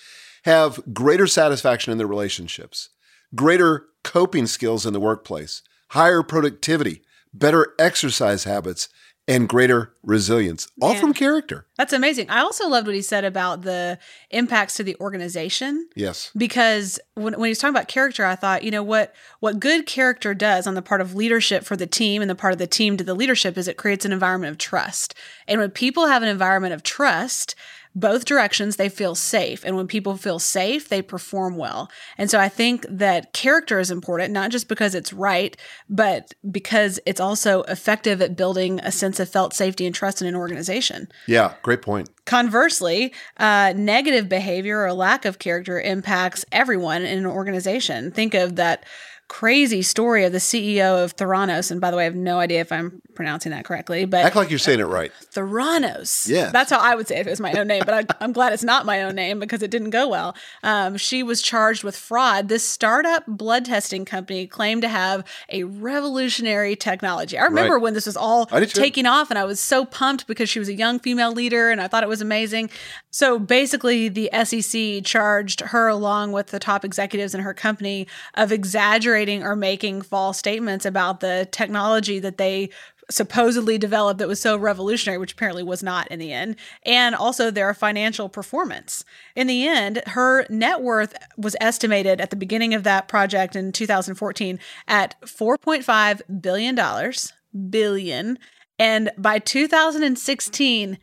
have 0.45 0.81
greater 0.93 1.27
satisfaction 1.27 1.91
in 1.91 1.97
their 1.97 2.07
relationships, 2.07 2.89
greater 3.35 3.87
coping 4.03 4.47
skills 4.47 4.85
in 4.85 4.93
the 4.93 4.99
workplace, 4.99 5.61
higher 5.89 6.23
productivity, 6.23 7.01
better 7.33 7.73
exercise 7.77 8.45
habits, 8.45 8.87
and 9.27 9.47
greater 9.47 9.93
resilience, 10.03 10.67
all 10.81 10.93
Man. 10.93 11.01
from 11.01 11.13
character. 11.13 11.65
That's 11.77 11.93
amazing. 11.93 12.29
I 12.29 12.39
also 12.41 12.67
loved 12.67 12.87
what 12.87 12.95
he 12.95 13.01
said 13.01 13.23
about 13.23 13.61
the 13.61 13.97
impacts 14.31 14.75
to 14.75 14.83
the 14.83 14.97
organization. 14.99 15.87
Yes. 15.95 16.31
because 16.35 16.99
when, 17.15 17.33
when 17.33 17.45
he 17.45 17.51
was 17.51 17.59
talking 17.59 17.75
about 17.75 17.87
character 17.87 18.25
i 18.25 18.35
thought 18.35 18.63
you 18.63 18.71
know 18.71 18.83
what 18.83 19.13
what 19.39 19.59
good 19.59 19.85
character 19.85 20.33
does 20.33 20.67
on 20.67 20.73
the 20.73 20.81
part 20.81 21.01
of 21.01 21.15
leadership 21.15 21.63
for 21.63 21.75
the 21.75 21.87
team 21.87 22.21
and 22.21 22.29
the 22.29 22.35
part 22.35 22.53
of 22.53 22.59
the 22.59 22.67
team 22.67 22.97
to 22.97 23.03
the 23.03 23.13
leadership 23.13 23.57
is 23.57 23.67
it 23.67 23.77
creates 23.77 24.05
an 24.05 24.11
environment 24.11 24.51
of 24.51 24.57
trust 24.57 25.13
and 25.47 25.59
when 25.59 25.69
people 25.71 26.07
have 26.07 26.23
an 26.23 26.29
environment 26.29 26.73
of 26.73 26.83
trust 26.83 27.55
both 27.95 28.25
directions 28.25 28.75
they 28.75 28.89
feel 28.89 29.15
safe 29.15 29.63
and 29.63 29.75
when 29.75 29.87
people 29.87 30.17
feel 30.17 30.39
safe 30.39 30.89
they 30.89 31.01
perform 31.01 31.57
well 31.57 31.89
and 32.17 32.29
so 32.29 32.39
i 32.39 32.49
think 32.49 32.85
that 32.89 33.33
character 33.33 33.79
is 33.79 33.91
important 33.91 34.31
not 34.31 34.51
just 34.51 34.67
because 34.67 34.95
it's 34.95 35.13
right 35.13 35.57
but 35.89 36.33
because 36.49 36.99
it's 37.05 37.19
also 37.19 37.63
effective 37.63 38.21
at 38.21 38.35
building 38.35 38.79
a 38.81 38.91
sense 38.91 39.19
of 39.19 39.29
felt 39.29 39.53
safety 39.53 39.85
and 39.85 39.95
trust 39.95 40.21
in 40.21 40.27
an 40.27 40.35
organization 40.35 41.07
Yeah, 41.27 41.53
great 41.61 41.81
point. 41.81 42.09
Conversely, 42.25 43.13
uh, 43.37 43.73
negative 43.75 44.29
behavior 44.29 44.83
or 44.83 44.93
lack 44.93 45.25
of 45.25 45.39
character 45.39 45.79
impacts 45.79 46.45
everyone 46.51 47.01
in 47.03 47.17
an 47.17 47.25
organization. 47.25 48.11
Think 48.11 48.33
of 48.33 48.55
that 48.55 48.85
crazy 49.27 49.81
story 49.81 50.25
of 50.25 50.31
the 50.31 50.37
CEO 50.37 51.03
of 51.03 51.15
Theranos. 51.15 51.71
And 51.71 51.81
by 51.81 51.91
the 51.91 51.97
way, 51.97 52.03
I 52.03 52.05
have 52.05 52.15
no 52.15 52.39
idea 52.39 52.61
if 52.61 52.71
I'm 52.71 53.01
pronouncing 53.15 53.51
that 53.51 53.65
correctly, 53.65 54.05
but 54.05 54.25
Act 54.25 54.35
like 54.35 54.49
you're 54.49 54.59
saying 54.59 54.79
it 54.79 54.83
right. 54.85 55.11
Theranos. 55.33 56.27
Yeah, 56.27 56.49
That's 56.51 56.71
how 56.71 56.79
I 56.79 56.95
would 56.95 57.07
say 57.07 57.17
it 57.17 57.21
if 57.21 57.27
it 57.27 57.29
was 57.31 57.39
my 57.39 57.53
own 57.53 57.67
name, 57.67 57.83
but 57.85 57.93
I, 57.93 58.15
I'm 58.23 58.33
glad 58.33 58.53
it's 58.53 58.63
not 58.63 58.85
my 58.85 59.03
own 59.03 59.15
name 59.15 59.39
because 59.39 59.61
it 59.61 59.71
didn't 59.71 59.91
go 59.91 60.07
well. 60.07 60.35
Um, 60.63 60.97
she 60.97 61.23
was 61.23 61.41
charged 61.41 61.83
with 61.83 61.95
fraud. 61.95 62.47
This 62.49 62.67
startup 62.67 63.23
blood 63.27 63.65
testing 63.65 64.05
company 64.05 64.47
claimed 64.47 64.81
to 64.81 64.87
have 64.89 65.23
a 65.49 65.63
revolutionary 65.63 66.75
technology. 66.75 67.37
I 67.37 67.43
remember 67.43 67.75
Right. 67.75 67.81
when 67.81 67.93
this 67.93 68.05
was 68.05 68.17
all 68.17 68.47
I 68.51 68.59
did 68.59 68.69
too. 68.69 68.81
taking 68.81 69.05
off, 69.05 69.29
and 69.29 69.37
I 69.39 69.43
was 69.45 69.59
so 69.59 69.85
pumped 69.85 70.27
because 70.27 70.49
she 70.49 70.59
was 70.59 70.67
a 70.69 70.73
young 70.73 70.99
female 70.99 71.31
leader 71.31 71.69
and 71.69 71.79
I 71.81 71.87
thought 71.87 72.03
it 72.03 72.09
was 72.09 72.21
amazing. 72.21 72.69
So 73.11 73.37
basically, 73.39 74.09
the 74.09 74.29
SEC 74.43 75.03
charged 75.03 75.61
her 75.61 75.87
along 75.87 76.31
with 76.31 76.47
the 76.47 76.59
top 76.59 76.83
executives 76.83 77.33
in 77.35 77.41
her 77.41 77.53
company 77.53 78.07
of 78.33 78.51
exaggerating 78.51 79.43
or 79.43 79.55
making 79.55 80.01
false 80.01 80.37
statements 80.37 80.85
about 80.85 81.19
the 81.19 81.47
technology 81.51 82.19
that 82.19 82.37
they 82.37 82.69
supposedly 83.09 83.77
developed 83.77 84.19
that 84.19 84.27
was 84.27 84.41
so 84.41 84.57
revolutionary, 84.57 85.17
which 85.17 85.33
apparently 85.33 85.63
was 85.63 85.83
not 85.83 86.07
in 86.09 86.19
the 86.19 86.31
end, 86.31 86.55
and 86.85 87.15
also 87.15 87.51
their 87.51 87.73
financial 87.73 88.29
performance. 88.29 89.03
In 89.35 89.47
the 89.47 89.67
end, 89.67 90.01
her 90.07 90.45
net 90.49 90.81
worth 90.81 91.15
was 91.37 91.55
estimated 91.59 92.21
at 92.21 92.29
the 92.29 92.35
beginning 92.35 92.73
of 92.73 92.83
that 92.83 93.07
project 93.07 93.55
in 93.55 93.71
2014 93.71 94.59
at 94.87 95.19
4.5 95.21 96.41
billion 96.41 96.75
dollars, 96.75 97.33
billion, 97.69 98.39
and 98.79 99.11
by 99.17 99.39
2016 99.39 100.97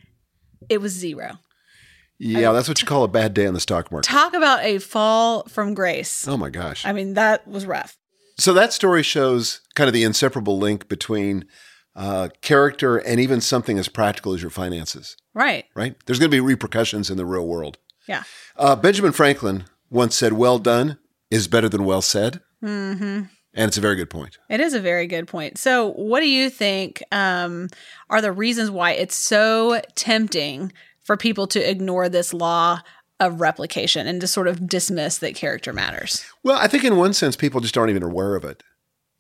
it 0.69 0.81
was 0.81 0.93
zero. 0.93 1.39
Yeah, 2.19 2.53
that's 2.53 2.69
what 2.69 2.81
you 2.83 2.87
call 2.87 3.03
a 3.03 3.09
bad 3.09 3.33
day 3.33 3.47
on 3.47 3.55
the 3.55 3.61
stock 3.61 3.91
market. 3.91 4.09
Talk 4.09 4.35
about 4.35 4.63
a 4.63 4.79
fall 4.79 5.45
from 5.45 5.73
grace. 5.73 6.29
Oh 6.29 6.37
my 6.37 6.51
gosh. 6.51 6.85
I 6.85 6.93
mean, 6.93 7.15
that 7.15 7.49
was 7.49 7.65
rough. 7.65 7.97
So 8.39 8.53
that 8.53 8.75
story 8.75 9.03
shows 9.03 9.63
kind 9.75 9.89
of 9.89 9.95
the 9.95 10.05
inseparable 10.05 10.59
link 10.59 10.89
between 10.89 11.47
uh, 11.97 12.29
character 12.41 12.97
and 12.97 13.19
even 13.21 13.41
something 13.41 13.79
as 13.79 13.89
practical 13.89 14.33
as 14.33 14.41
your 14.43 14.51
finances, 14.51 15.17
Right. 15.35 15.65
right? 15.75 15.95
There's 16.07 16.19
going 16.19 16.31
to 16.31 16.35
be 16.37 16.41
repercussions 16.41 17.11
in 17.11 17.17
the 17.17 17.27
real 17.27 17.47
world. 17.47 17.79
Yeah. 18.07 18.23
Uh, 18.57 18.77
Benjamin 18.77 19.13
Franklin 19.13 19.65
once 19.91 20.17
said, 20.17 20.33
Well 20.35 20.59
done 20.59 20.99
is 21.31 21.49
better 21.49 21.69
than 21.69 21.85
well 21.85 22.03
said. 22.03 22.41
Mm-hmm. 22.63 23.23
And 23.53 23.69
it's 23.69 23.77
a 23.79 23.81
very 23.81 23.97
good 23.97 24.11
point. 24.11 24.39
It 24.49 24.61
is 24.61 24.75
a 24.75 24.81
very 24.81 25.07
good 25.09 25.27
point. 25.27 25.59
So, 25.59 25.91
what 25.93 26.21
do 26.21 26.29
you 26.29 26.51
think 26.51 27.03
um, 27.11 27.69
are 28.09 28.21
the 28.23 28.31
reasons 28.33 28.71
why 28.71 28.93
it's 28.93 29.17
so 29.17 29.81
tempting 29.97 30.73
for 31.03 31.17
people 31.17 31.47
to 31.49 31.59
ignore 31.71 32.09
this 32.09 32.33
law 32.33 32.81
of 33.19 33.41
replication 33.41 34.07
and 34.07 34.21
to 34.21 34.27
sort 34.29 34.47
of 34.47 34.67
dismiss 34.69 35.19
that 35.19 35.35
character 35.35 35.73
matters? 35.73 36.25
Well, 36.45 36.59
I 36.59 36.69
think 36.69 36.85
in 36.85 36.97
one 36.97 37.13
sense, 37.13 37.35
people 37.37 37.61
just 37.61 37.77
aren't 37.77 37.91
even 37.91 38.05
aware 38.05 38.37
of 38.37 38.45
it. 38.45 38.63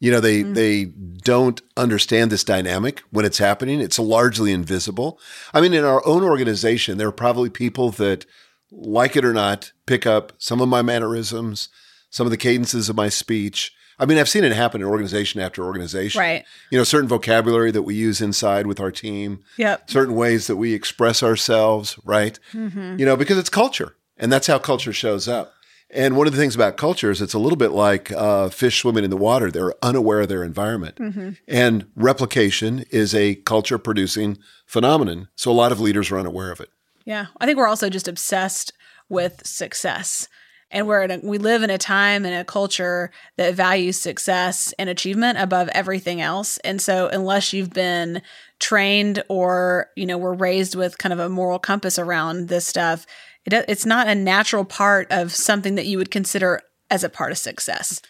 You 0.00 0.10
know, 0.10 0.20
they 0.20 0.42
they 0.42 0.86
don't 0.86 1.60
understand 1.76 2.32
this 2.32 2.42
dynamic 2.42 3.02
when 3.10 3.26
it's 3.26 3.38
happening. 3.38 3.80
It's 3.80 3.98
largely 3.98 4.50
invisible. 4.50 5.20
I 5.52 5.60
mean, 5.60 5.74
in 5.74 5.84
our 5.84 6.04
own 6.06 6.22
organization, 6.22 6.96
there 6.96 7.08
are 7.08 7.12
probably 7.12 7.50
people 7.50 7.90
that, 7.92 8.24
like 8.70 9.14
it 9.14 9.24
or 9.26 9.34
not, 9.34 9.72
pick 9.84 10.06
up 10.06 10.32
some 10.38 10.62
of 10.62 10.70
my 10.70 10.80
mannerisms, 10.80 11.68
some 12.08 12.26
of 12.26 12.30
the 12.30 12.38
cadences 12.38 12.88
of 12.88 12.96
my 12.96 13.10
speech. 13.10 13.74
I 13.98 14.06
mean, 14.06 14.16
I've 14.16 14.30
seen 14.30 14.44
it 14.44 14.52
happen 14.52 14.80
in 14.80 14.86
organization 14.86 15.42
after 15.42 15.62
organization. 15.62 16.18
Right. 16.18 16.44
You 16.70 16.78
know, 16.78 16.84
certain 16.84 17.06
vocabulary 17.08 17.70
that 17.70 17.82
we 17.82 17.94
use 17.94 18.22
inside 18.22 18.66
with 18.66 18.80
our 18.80 18.90
team, 18.90 19.40
Yep. 19.58 19.90
certain 19.90 20.14
ways 20.14 20.46
that 20.46 20.56
we 20.56 20.72
express 20.72 21.22
ourselves, 21.22 21.98
right? 22.06 22.38
Mm-hmm. 22.54 22.98
You 22.98 23.04
know, 23.04 23.16
because 23.16 23.36
it's 23.36 23.50
culture, 23.50 23.96
and 24.16 24.32
that's 24.32 24.46
how 24.46 24.58
culture 24.58 24.94
shows 24.94 25.28
up. 25.28 25.52
And 25.92 26.16
one 26.16 26.26
of 26.26 26.32
the 26.32 26.38
things 26.38 26.54
about 26.54 26.76
culture 26.76 27.10
is 27.10 27.20
it's 27.20 27.34
a 27.34 27.38
little 27.38 27.56
bit 27.56 27.72
like 27.72 28.12
uh, 28.12 28.48
fish 28.48 28.80
swimming 28.80 29.04
in 29.04 29.10
the 29.10 29.16
water. 29.16 29.50
They're 29.50 29.74
unaware 29.82 30.20
of 30.20 30.28
their 30.28 30.44
environment. 30.44 30.96
Mm-hmm. 30.96 31.30
And 31.48 31.86
replication 31.96 32.84
is 32.90 33.14
a 33.14 33.34
culture 33.36 33.78
producing 33.78 34.38
phenomenon. 34.66 35.28
So 35.34 35.50
a 35.50 35.52
lot 35.52 35.72
of 35.72 35.80
leaders 35.80 36.10
are 36.10 36.18
unaware 36.18 36.52
of 36.52 36.60
it. 36.60 36.70
Yeah. 37.04 37.26
I 37.40 37.46
think 37.46 37.58
we're 37.58 37.66
also 37.66 37.88
just 37.88 38.08
obsessed 38.08 38.72
with 39.08 39.44
success. 39.44 40.28
And 40.70 40.86
we're 40.86 41.02
in 41.02 41.10
a, 41.10 41.18
we 41.24 41.38
live 41.38 41.64
in 41.64 41.70
a 41.70 41.78
time 41.78 42.24
and 42.24 42.34
a 42.34 42.44
culture 42.44 43.10
that 43.36 43.54
values 43.54 44.00
success 44.00 44.72
and 44.78 44.88
achievement 44.88 45.38
above 45.38 45.68
everything 45.70 46.20
else. 46.20 46.58
And 46.58 46.80
so 46.80 47.08
unless 47.08 47.52
you've 47.52 47.72
been 47.72 48.22
trained 48.60 49.24
or, 49.28 49.88
you 49.96 50.06
know, 50.06 50.16
were 50.16 50.34
raised 50.34 50.76
with 50.76 50.98
kind 50.98 51.12
of 51.12 51.18
a 51.18 51.28
moral 51.28 51.58
compass 51.58 51.98
around 51.98 52.46
this 52.46 52.66
stuff, 52.66 53.04
it, 53.46 53.52
it's 53.68 53.86
not 53.86 54.08
a 54.08 54.14
natural 54.14 54.64
part 54.64 55.10
of 55.10 55.34
something 55.34 55.74
that 55.74 55.86
you 55.86 55.98
would 55.98 56.10
consider 56.10 56.60
as 56.90 57.04
a 57.04 57.08
part 57.08 57.32
of 57.32 57.38
success. 57.38 58.00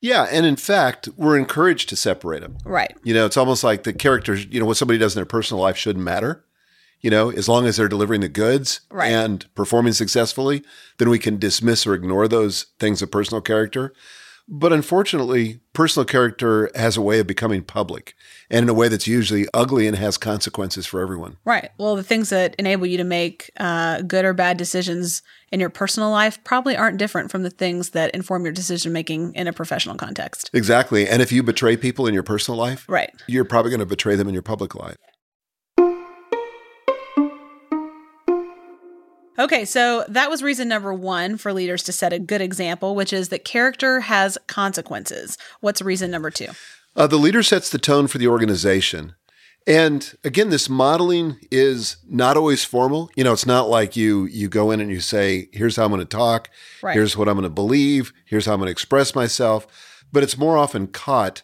Yeah. 0.00 0.24
And 0.30 0.46
in 0.46 0.56
fact, 0.56 1.08
we're 1.16 1.36
encouraged 1.36 1.88
to 1.90 1.96
separate 1.96 2.40
them. 2.40 2.56
Right. 2.64 2.96
You 3.02 3.12
know, 3.12 3.26
it's 3.26 3.36
almost 3.36 3.62
like 3.62 3.82
the 3.82 3.92
characters, 3.92 4.46
you 4.46 4.58
know, 4.58 4.66
what 4.66 4.76
somebody 4.78 4.98
does 4.98 5.14
in 5.14 5.18
their 5.18 5.26
personal 5.26 5.62
life 5.62 5.76
shouldn't 5.76 6.04
matter. 6.04 6.44
You 7.02 7.10
know, 7.10 7.30
as 7.30 7.48
long 7.48 7.66
as 7.66 7.76
they're 7.76 7.88
delivering 7.88 8.20
the 8.20 8.28
goods 8.28 8.80
Right. 8.90 9.10
and 9.10 9.46
performing 9.54 9.94
successfully, 9.94 10.62
then 10.98 11.08
we 11.08 11.18
can 11.18 11.38
dismiss 11.38 11.86
or 11.86 11.94
ignore 11.94 12.28
those 12.28 12.66
things 12.78 13.00
of 13.02 13.10
personal 13.10 13.40
character. 13.40 13.92
But 14.52 14.72
unfortunately, 14.72 15.60
personal 15.74 16.04
character 16.04 16.70
has 16.74 16.96
a 16.96 17.00
way 17.00 17.20
of 17.20 17.26
becoming 17.28 17.62
public 17.62 18.14
and 18.50 18.64
in 18.64 18.68
a 18.68 18.74
way 18.74 18.88
that's 18.88 19.06
usually 19.06 19.46
ugly 19.54 19.86
and 19.86 19.96
has 19.96 20.18
consequences 20.18 20.86
for 20.86 21.00
everyone. 21.00 21.36
Right. 21.44 21.70
Well, 21.78 21.94
the 21.94 22.02
things 22.02 22.30
that 22.30 22.56
enable 22.58 22.84
you 22.86 22.96
to 22.96 23.04
make 23.04 23.52
uh, 23.58 24.02
good 24.02 24.24
or 24.24 24.32
bad 24.34 24.56
decisions 24.56 25.22
in 25.52 25.60
your 25.60 25.70
personal 25.70 26.10
life 26.10 26.42
probably 26.42 26.76
aren't 26.76 26.98
different 26.98 27.30
from 27.30 27.44
the 27.44 27.50
things 27.50 27.90
that 27.90 28.12
inform 28.12 28.44
your 28.44 28.52
decision 28.52 28.92
making 28.92 29.34
in 29.36 29.46
a 29.46 29.52
professional 29.52 29.94
context. 29.94 30.50
Exactly. 30.52 31.08
And 31.08 31.22
if 31.22 31.30
you 31.30 31.44
betray 31.44 31.76
people 31.76 32.08
in 32.08 32.14
your 32.14 32.24
personal 32.24 32.58
life, 32.58 32.84
Right. 32.88 33.12
you're 33.28 33.44
probably 33.44 33.70
going 33.70 33.78
to 33.80 33.86
betray 33.86 34.16
them 34.16 34.26
in 34.26 34.34
your 34.34 34.42
public 34.42 34.74
life. 34.74 34.96
Okay, 39.38 39.64
so 39.64 40.04
that 40.08 40.28
was 40.28 40.42
reason 40.42 40.68
number 40.68 40.92
one 40.92 41.36
for 41.36 41.52
leaders 41.52 41.82
to 41.84 41.92
set 41.92 42.12
a 42.12 42.18
good 42.18 42.40
example, 42.40 42.94
which 42.94 43.12
is 43.12 43.28
that 43.28 43.44
character 43.44 44.00
has 44.00 44.36
consequences. 44.46 45.38
What's 45.60 45.80
reason 45.80 46.10
number 46.10 46.30
two? 46.30 46.48
Uh, 46.96 47.06
the 47.06 47.16
leader 47.16 47.42
sets 47.42 47.70
the 47.70 47.78
tone 47.78 48.06
for 48.06 48.18
the 48.18 48.28
organization. 48.28 49.14
And 49.66 50.14
again, 50.24 50.50
this 50.50 50.68
modeling 50.68 51.38
is 51.50 51.98
not 52.08 52.36
always 52.36 52.64
formal. 52.64 53.10
You 53.14 53.24
know, 53.24 53.32
it's 53.32 53.46
not 53.46 53.68
like 53.68 53.94
you 53.96 54.24
you 54.24 54.48
go 54.48 54.70
in 54.70 54.80
and 54.80 54.90
you 54.90 55.00
say, 55.00 55.48
"Here's 55.52 55.76
how 55.76 55.84
I'm 55.84 55.90
going 55.90 56.00
to 56.00 56.06
talk. 56.06 56.48
Right. 56.82 56.94
Here's 56.94 57.16
what 57.16 57.28
I'm 57.28 57.34
going 57.34 57.44
to 57.44 57.50
believe. 57.50 58.12
Here's 58.24 58.46
how 58.46 58.54
I'm 58.54 58.58
going 58.58 58.68
to 58.68 58.72
express 58.72 59.14
myself." 59.14 59.66
But 60.12 60.22
it's 60.22 60.38
more 60.38 60.56
often 60.56 60.88
caught 60.88 61.42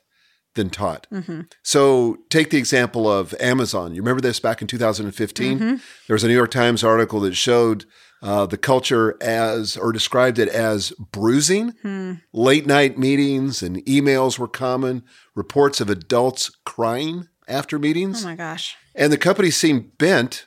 than 0.57 0.71
taught. 0.71 1.07
Mm-hmm. 1.13 1.43
So 1.63 2.19
take 2.29 2.51
the 2.51 2.59
example 2.59 3.11
of 3.11 3.35
Amazon. 3.41 3.95
You 3.95 4.03
remember 4.03 4.21
this 4.21 4.41
back 4.41 4.61
in 4.61 4.67
2015? 4.67 5.59
Mm-hmm. 5.59 5.77
There 6.09 6.15
was 6.15 6.25
a 6.25 6.29
New 6.29 6.35
York 6.35 6.51
Times 6.51 6.83
article 6.83 7.21
that 7.21 7.37
showed 7.37 7.85
uh, 8.23 8.47
the 8.47 8.59
culture 8.59 9.17
as, 9.21 9.77
or 9.77 9.93
described 9.93 10.39
it 10.39 10.49
as 10.49 10.91
bruising. 11.13 11.71
Hmm. 11.83 12.15
Late 12.33 12.67
night 12.67 12.99
meetings 12.99 13.63
and 13.63 13.85
emails 13.85 14.39
were 14.39 14.49
common. 14.49 15.05
Reports 15.35 15.81
of 15.81 15.91
adults 15.91 16.51
crying 16.65 17.29
after 17.47 17.79
meetings. 17.79 18.25
Oh 18.25 18.29
my 18.29 18.35
gosh. 18.35 18.77
And 18.95 19.13
the 19.13 19.19
company 19.19 19.51
seemed 19.51 19.99
bent 19.99 20.47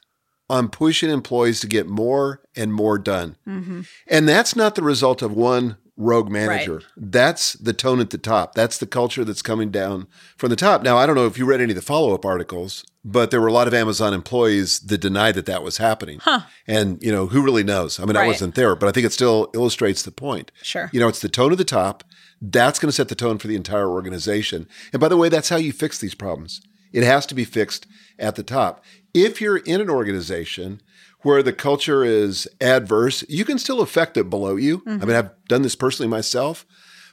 on 0.50 0.68
pushing 0.68 1.10
employees 1.10 1.60
to 1.60 1.68
get 1.68 1.88
more 1.88 2.42
and 2.56 2.74
more 2.74 2.98
done. 2.98 3.38
Mm-hmm. 3.48 3.82
And 4.08 4.28
that's 4.28 4.56
not 4.56 4.76
the 4.76 4.82
result 4.82 5.22
of 5.22 5.32
one 5.32 5.78
rogue 6.00 6.32
manager. 6.32 6.82
That's 6.96 7.54
the 7.54 7.74
tone 7.74 8.00
at 8.00 8.10
the 8.10 8.18
top. 8.18 8.56
That's 8.56 8.78
the 8.78 8.88
culture 8.88 9.26
that's 9.26 9.42
coming 9.42 9.70
down 9.70 10.08
from 10.38 10.50
the 10.50 10.56
top. 10.56 10.82
Now, 10.82 10.98
I 10.98 11.06
don't 11.06 11.16
know 11.16 11.28
if 11.28 11.38
you 11.38 11.46
read 11.46 11.60
any 11.60 11.74
of 11.74 11.76
the 11.76 11.82
follow 11.82 12.16
up 12.16 12.26
articles, 12.26 12.86
but 13.04 13.32
there 13.32 13.42
were 13.42 13.48
a 13.48 13.54
lot 13.54 13.68
of 13.68 13.74
Amazon 13.74 14.14
employees 14.14 14.80
that 14.80 15.00
denied 15.00 15.36
that 15.36 15.46
that 15.46 15.62
was 15.62 15.78
happening. 15.78 16.20
Huh. 16.20 16.42
And, 16.66 17.04
you 17.04 17.12
know, 17.12 17.28
who 17.28 17.42
really 17.42 17.64
knows? 17.64 18.00
I 18.00 18.06
mean, 18.06 18.16
I 18.16 18.26
wasn't 18.26 18.56
there, 18.56 18.76
but 18.76 18.88
I 18.88 18.94
think 18.94 19.06
it 19.06 19.12
still 19.12 19.50
illustrates 19.54 20.02
the 20.02 20.12
point. 20.12 20.52
Sure. 20.64 20.90
You 20.94 21.02
know, 21.02 21.10
it's 21.10 21.20
the 21.20 21.30
tone 21.30 21.52
of 21.52 21.58
the 21.58 21.66
top. 21.66 22.06
That's 22.42 22.80
going 22.80 22.88
to 22.88 22.96
set 22.96 23.10
the 23.10 23.16
tone 23.16 23.38
for 23.38 23.48
the 23.48 23.58
entire 23.58 23.90
organization. 23.90 24.70
And 24.94 25.02
by 25.02 25.10
the 25.10 25.18
way, 25.18 25.28
that's 25.28 25.50
how 25.50 25.58
you 25.58 25.74
fix 25.74 26.00
these 26.00 26.16
problems. 26.16 26.62
It 26.94 27.04
has 27.04 27.26
to 27.28 27.36
be 27.36 27.44
fixed 27.44 27.86
at 28.18 28.36
the 28.36 28.44
top. 28.44 28.84
If 29.14 29.42
you're 29.42 29.58
in 29.58 29.82
an 29.82 29.90
organization 29.90 30.82
where 31.22 31.44
the 31.44 31.54
culture 31.54 32.04
is 32.04 32.48
adverse, 32.62 33.24
you 33.28 33.46
can 33.46 33.60
still 33.60 33.82
affect 33.82 34.18
it 34.18 34.30
below 34.30 34.56
you. 34.56 34.84
I 34.86 34.90
mm-hmm. 34.90 35.08
mean, 35.08 35.16
I've 35.18 35.32
done 35.48 35.62
this 35.62 35.76
personally 35.76 36.10
myself, 36.10 36.66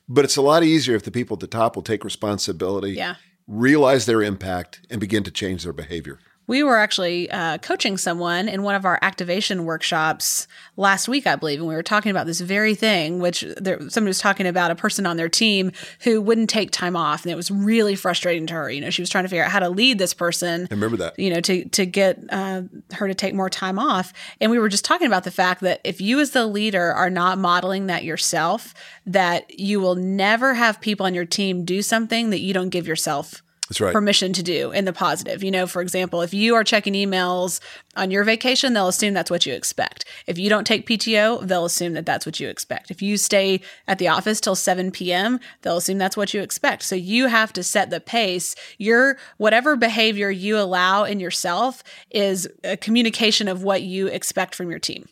but 0.09 0.25
it's 0.25 0.37
a 0.37 0.43
lot 0.43 0.63
easier 0.63 0.95
if 0.95 1.03
the 1.03 1.11
people 1.11 1.35
at 1.35 1.41
the 1.41 1.47
top 1.47 1.75
will 1.75 1.83
take 1.83 2.05
responsibility, 2.05 2.93
Yeah. 2.93 3.17
realize 3.47 4.07
their 4.07 4.23
impact, 4.23 4.81
and 4.91 5.01
begin 5.01 5.25
to 5.25 5.31
change 5.31 5.65
their 5.65 5.73
behavior. 5.73 6.19
We 6.47 6.63
were 6.63 6.77
actually 6.77 7.31
uh, 7.31 7.59
coaching 7.59 7.97
someone 7.97 8.49
in 8.49 8.63
one 8.63 8.75
of 8.75 8.85
our 8.85 8.99
activation 9.03 9.65
workshops 9.65 10.47
last 10.77 11.09
week, 11.09 11.27
I 11.27 11.37
believe, 11.37 11.59
and 11.59 11.69
we 11.69 11.75
were 11.75 11.83
talking 11.83 12.11
about 12.11 12.27
this 12.27 12.41
very 12.41 12.75
thing. 12.75 13.19
Which 13.19 13.45
there, 13.57 13.79
somebody 13.89 14.09
was 14.09 14.19
talking 14.19 14.47
about 14.47 14.71
a 14.71 14.77
person 14.77 15.07
on 15.07 15.17
their 15.17 15.29
team 15.29 15.73
who 16.01 16.21
wouldn't 16.21 16.51
take 16.51 16.71
time 16.71 16.97
off, 16.97 17.25
and 17.25 17.33
it 17.33 17.37
was 17.37 17.51
really 17.51 17.97
frustrating 17.97 18.47
to 18.47 18.55
her. 18.55 18.71
You 18.71 18.81
know, 18.81 18.91
she 18.91 19.03
was 19.03 19.11
trying 19.11 19.25
to 19.25 19.29
figure 19.29 19.45
out 19.45 19.51
how 19.51 19.61
to 19.61 19.69
lead 19.69 19.99
this 19.99 20.15
person 20.15 20.69
I 20.71 20.75
remember 20.75 20.97
that. 20.99 21.19
you 21.19 21.31
know, 21.31 21.41
to 21.41 21.65
to 21.65 21.87
get 21.87 22.19
uh, 22.31 22.63
her 22.93 23.09
to 23.09 23.15
take 23.15 23.35
more 23.35 23.51
time 23.51 23.79
off. 23.79 24.13
And 24.41 24.51
we 24.51 24.59
were 24.59 24.69
just 24.69 24.85
talking 24.85 25.07
about 25.07 25.25
the 25.25 25.31
fact 25.31 25.63
that 25.63 25.81
if 25.85 26.01
you 26.01 26.21
as 26.21 26.31
the 26.31 26.47
leader 26.47 26.93
are 26.93 27.11
not 27.11 27.39
modeling 27.39 27.87
that 27.87 28.05
yourself, 28.05 28.75
that 29.05 29.59
you 29.59 29.81
will 29.81 29.95
never 29.95 30.55
have 30.55 30.81
people 30.81 31.07
on 31.07 31.15
your 31.15 31.25
team 31.25 31.65
do 31.65 31.83
something 31.83 32.31
that 32.31 32.41
you 32.41 32.55
don't 32.55 32.71
give 32.71 32.87
yourself 32.87 33.43
That's 33.69 33.81
right. 33.81 33.93
permission 33.93 34.33
to 34.33 34.43
do 34.43 34.71
in 34.71 34.85
the 34.85 34.93
positive. 34.93 35.43
You 35.43 35.51
know, 35.51 35.67
for 35.67 35.83
example, 35.83 36.23
if 36.23 36.33
you 36.33 36.55
are 36.55 36.65
checking 36.65 36.95
emails 36.95 37.61
on 37.97 38.11
your 38.11 38.25
vacation, 38.25 38.73
they'll 38.73 38.89
assume 38.89 39.15
that's 39.15 39.31
what 39.31 39.47
you 39.47 39.55
expect. 39.55 40.05
If 40.27 40.39
you 40.39 40.49
don't 40.49 40.67
take 40.67 40.87
PTO, 40.87 41.47
they'll 41.47 41.65
assume 41.65 41.95
that 41.95 42.07
that's 42.07 42.27
what 42.27 42.41
you 42.41 42.49
expect. 42.49 42.91
If 42.91 43.03
you 43.03 43.17
stay 43.17 43.61
at 43.89 43.99
the 43.99 44.09
office 44.09 44.41
till 44.41 44.55
7 44.55 44.91
p.m., 44.91 45.41
they'll 45.63 45.79
assume 45.79 45.99
that's 45.99 46.17
what 46.17 46.35
you 46.35 46.41
expect. 46.41 46.83
So 46.83 46.95
you 46.95 47.27
have 47.27 47.53
to 47.55 47.63
set 47.63 47.91
the 47.91 48.01
pace. 48.01 48.55
Your 48.79 49.17
whatever 49.39 49.77
behavior 49.77 50.31
you 50.31 50.59
allow 50.59 51.05
in 51.05 51.21
yourself 51.21 51.83
is 52.11 52.49
a 52.65 52.77
communication 52.77 53.49
of 53.49 53.63
what 53.63 53.83
you 53.83 54.07
expect 54.07 54.55
from 54.55 54.71
your 54.71 54.79
team. 54.79 55.07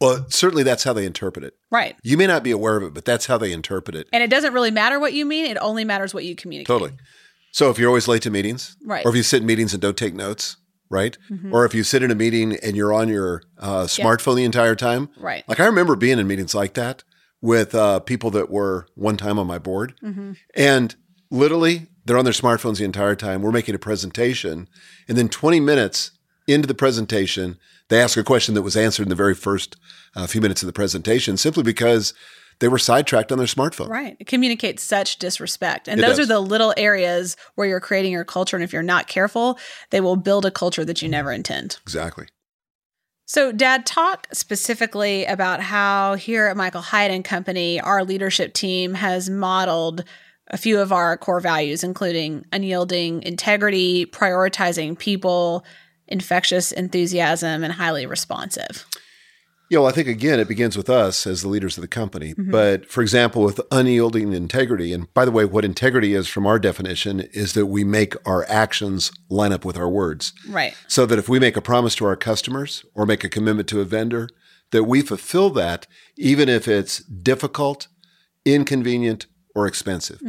Well, 0.00 0.26
certainly 0.28 0.62
that's 0.62 0.84
how 0.84 0.92
they 0.92 1.04
interpret 1.04 1.44
it. 1.44 1.54
Right. 1.70 1.96
You 2.04 2.16
may 2.16 2.26
not 2.26 2.44
be 2.44 2.52
aware 2.52 2.76
of 2.76 2.84
it, 2.84 2.94
but 2.94 3.04
that's 3.04 3.26
how 3.26 3.36
they 3.36 3.52
interpret 3.52 3.96
it. 3.96 4.08
And 4.12 4.22
it 4.22 4.30
doesn't 4.30 4.52
really 4.52 4.70
matter 4.70 5.00
what 5.00 5.12
you 5.12 5.24
mean, 5.24 5.46
it 5.46 5.58
only 5.60 5.84
matters 5.84 6.14
what 6.14 6.24
you 6.24 6.36
communicate. 6.36 6.68
Totally. 6.68 6.92
So 7.52 7.70
if 7.70 7.78
you're 7.78 7.88
always 7.88 8.08
late 8.08 8.22
to 8.22 8.30
meetings, 8.30 8.76
Right. 8.84 9.04
or 9.04 9.10
if 9.10 9.16
you 9.16 9.22
sit 9.22 9.40
in 9.42 9.46
meetings 9.46 9.72
and 9.72 9.80
don't 9.82 9.96
take 9.96 10.14
notes, 10.14 10.56
right? 10.90 11.16
Or 11.50 11.64
if 11.64 11.74
you 11.74 11.82
sit 11.82 12.02
in 12.02 12.10
a 12.10 12.14
meeting 12.14 12.56
and 12.62 12.76
you're 12.76 12.92
on 12.94 13.08
your 13.08 13.42
uh, 13.58 13.84
smartphone 13.84 14.36
the 14.36 14.44
entire 14.44 14.74
time. 14.74 15.10
Right. 15.18 15.44
Like 15.48 15.60
I 15.60 15.66
remember 15.66 15.96
being 15.96 16.18
in 16.18 16.26
meetings 16.26 16.54
like 16.54 16.74
that 16.74 17.02
with 17.40 17.74
uh, 17.74 18.00
people 18.00 18.30
that 18.32 18.50
were 18.50 18.86
one 18.94 19.16
time 19.16 19.38
on 19.38 19.46
my 19.46 19.58
board, 19.58 19.94
and 20.54 20.96
literally 21.30 21.86
they're 22.04 22.16
on 22.18 22.24
their 22.24 22.32
smartphones 22.32 22.78
the 22.78 22.84
entire 22.84 23.14
time. 23.14 23.42
We're 23.42 23.52
making 23.52 23.74
a 23.74 23.78
presentation, 23.78 24.68
and 25.08 25.18
then 25.18 25.28
20 25.28 25.60
minutes 25.60 26.12
into 26.46 26.66
the 26.66 26.74
presentation, 26.74 27.58
they 27.88 28.00
ask 28.00 28.16
a 28.16 28.24
question 28.24 28.54
that 28.54 28.62
was 28.62 28.76
answered 28.76 29.02
in 29.04 29.08
the 29.10 29.14
very 29.14 29.34
first 29.34 29.76
uh, 30.16 30.26
few 30.26 30.40
minutes 30.40 30.62
of 30.62 30.66
the 30.66 30.72
presentation, 30.72 31.36
simply 31.36 31.62
because 31.62 32.14
they 32.60 32.68
were 32.68 32.78
sidetracked 32.78 33.30
on 33.30 33.38
their 33.38 33.46
smartphone. 33.46 33.88
Right. 33.88 34.16
It 34.18 34.26
communicates 34.26 34.82
such 34.82 35.18
disrespect. 35.18 35.88
And 35.88 36.00
It 36.00 36.02
those 36.02 36.16
does. 36.16 36.26
are 36.26 36.34
the 36.34 36.40
little 36.40 36.74
areas 36.76 37.36
where 37.54 37.68
you're 37.68 37.80
creating 37.80 38.12
your 38.12 38.24
culture. 38.24 38.56
And 38.56 38.64
if 38.64 38.72
you're 38.72 38.82
not 38.82 39.06
careful, 39.06 39.58
they 39.90 40.00
will 40.00 40.16
build 40.16 40.44
a 40.44 40.50
culture 40.50 40.84
that 40.84 41.02
you 41.02 41.08
never 41.08 41.32
intend. 41.32 41.78
Exactly. 41.82 42.26
So, 43.26 43.52
Dad, 43.52 43.84
talk 43.84 44.26
specifically 44.32 45.26
about 45.26 45.60
how 45.60 46.14
here 46.14 46.46
at 46.46 46.56
Michael 46.56 46.80
Hyatt 46.80 47.10
and 47.10 47.24
Company, 47.24 47.78
our 47.78 48.02
leadership 48.02 48.54
team 48.54 48.94
has 48.94 49.28
modeled 49.28 50.02
a 50.48 50.56
few 50.56 50.80
of 50.80 50.92
our 50.92 51.18
core 51.18 51.40
values, 51.40 51.84
including 51.84 52.46
unyielding 52.52 53.22
integrity, 53.22 54.06
prioritizing 54.06 54.98
people, 54.98 55.62
infectious 56.06 56.72
enthusiasm, 56.72 57.62
and 57.62 57.74
highly 57.74 58.06
responsive. 58.06 58.86
Yeah, 59.70 59.80
well, 59.80 59.88
I 59.88 59.92
think 59.92 60.08
again, 60.08 60.40
it 60.40 60.48
begins 60.48 60.76
with 60.76 60.88
us 60.88 61.26
as 61.26 61.42
the 61.42 61.48
leaders 61.48 61.76
of 61.76 61.82
the 61.82 61.88
company. 61.88 62.30
Mm-hmm. 62.30 62.50
But 62.50 62.86
for 62.86 63.02
example, 63.02 63.42
with 63.42 63.60
unyielding 63.70 64.32
integrity, 64.32 64.92
and 64.92 65.12
by 65.12 65.24
the 65.24 65.30
way, 65.30 65.44
what 65.44 65.64
integrity 65.64 66.14
is 66.14 66.26
from 66.26 66.46
our 66.46 66.58
definition 66.58 67.20
is 67.32 67.52
that 67.52 67.66
we 67.66 67.84
make 67.84 68.14
our 68.26 68.46
actions 68.48 69.12
line 69.28 69.52
up 69.52 69.64
with 69.64 69.76
our 69.76 69.88
words. 69.88 70.32
Right. 70.48 70.74
So 70.86 71.04
that 71.06 71.18
if 71.18 71.28
we 71.28 71.38
make 71.38 71.56
a 71.56 71.62
promise 71.62 71.94
to 71.96 72.06
our 72.06 72.16
customers 72.16 72.84
or 72.94 73.04
make 73.04 73.24
a 73.24 73.28
commitment 73.28 73.68
to 73.68 73.80
a 73.80 73.84
vendor, 73.84 74.28
that 74.70 74.84
we 74.84 75.02
fulfill 75.02 75.50
that, 75.50 75.86
even 76.16 76.48
if 76.48 76.68
it's 76.68 76.98
difficult, 76.98 77.88
inconvenient, 78.44 79.26
or 79.58 79.66
expensive. 79.66 80.20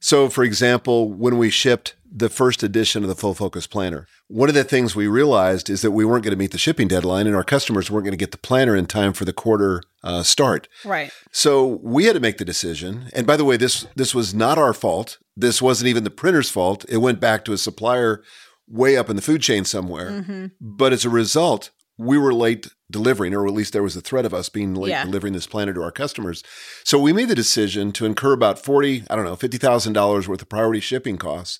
So, 0.00 0.28
for 0.28 0.42
example, 0.44 1.12
when 1.12 1.38
we 1.38 1.50
shipped 1.50 1.94
the 2.10 2.28
first 2.28 2.62
edition 2.62 3.02
of 3.02 3.08
the 3.08 3.14
Full 3.14 3.34
Focus 3.34 3.66
Planner, 3.66 4.06
one 4.28 4.48
of 4.48 4.54
the 4.54 4.64
things 4.64 4.96
we 4.96 5.06
realized 5.06 5.68
is 5.68 5.82
that 5.82 5.90
we 5.90 6.04
weren't 6.04 6.24
going 6.24 6.32
to 6.32 6.38
meet 6.38 6.52
the 6.52 6.58
shipping 6.58 6.88
deadline 6.88 7.26
and 7.26 7.36
our 7.36 7.44
customers 7.44 7.90
weren't 7.90 8.04
going 8.04 8.12
to 8.12 8.24
get 8.24 8.30
the 8.30 8.38
planner 8.38 8.74
in 8.74 8.86
time 8.86 9.12
for 9.12 9.24
the 9.24 9.32
quarter 9.32 9.82
uh, 10.02 10.22
start. 10.22 10.68
Right. 10.84 11.10
So 11.30 11.80
we 11.82 12.04
had 12.04 12.14
to 12.14 12.20
make 12.20 12.38
the 12.38 12.44
decision. 12.44 13.10
And 13.14 13.26
by 13.26 13.36
the 13.36 13.44
way, 13.44 13.56
this 13.56 13.86
this 13.96 14.14
was 14.14 14.34
not 14.34 14.58
our 14.58 14.72
fault. 14.72 15.18
This 15.36 15.60
wasn't 15.60 15.88
even 15.88 16.04
the 16.04 16.10
printer's 16.10 16.50
fault. 16.50 16.84
It 16.88 16.98
went 16.98 17.20
back 17.20 17.44
to 17.44 17.52
a 17.52 17.58
supplier 17.58 18.22
way 18.68 18.96
up 18.96 19.10
in 19.10 19.16
the 19.16 19.22
food 19.22 19.42
chain 19.42 19.64
somewhere. 19.64 20.10
Mm-hmm. 20.10 20.46
But 20.60 20.92
as 20.92 21.04
a 21.04 21.10
result, 21.10 21.70
we 21.96 22.18
were 22.18 22.34
late 22.34 22.68
delivering, 22.94 23.34
or 23.34 23.46
at 23.46 23.52
least 23.52 23.72
there 23.74 23.82
was 23.82 23.96
a 23.96 24.00
threat 24.00 24.24
of 24.24 24.32
us 24.32 24.48
being 24.48 24.74
late 24.74 24.90
Yeah. 24.90 25.04
delivering 25.04 25.34
this 25.34 25.46
planner 25.46 25.74
to 25.74 25.82
our 25.82 25.92
customers. 25.92 26.42
So 26.84 26.98
we 26.98 27.12
made 27.12 27.28
the 27.28 27.34
decision 27.34 27.92
to 27.92 28.06
incur 28.06 28.32
about 28.32 28.58
forty, 28.58 29.04
I 29.10 29.16
don't 29.16 29.24
know, 29.26 29.36
fifty 29.36 29.58
thousand 29.58 29.92
dollars 29.92 30.26
worth 30.28 30.40
of 30.42 30.48
priority 30.48 30.80
shipping 30.80 31.18
costs 31.18 31.58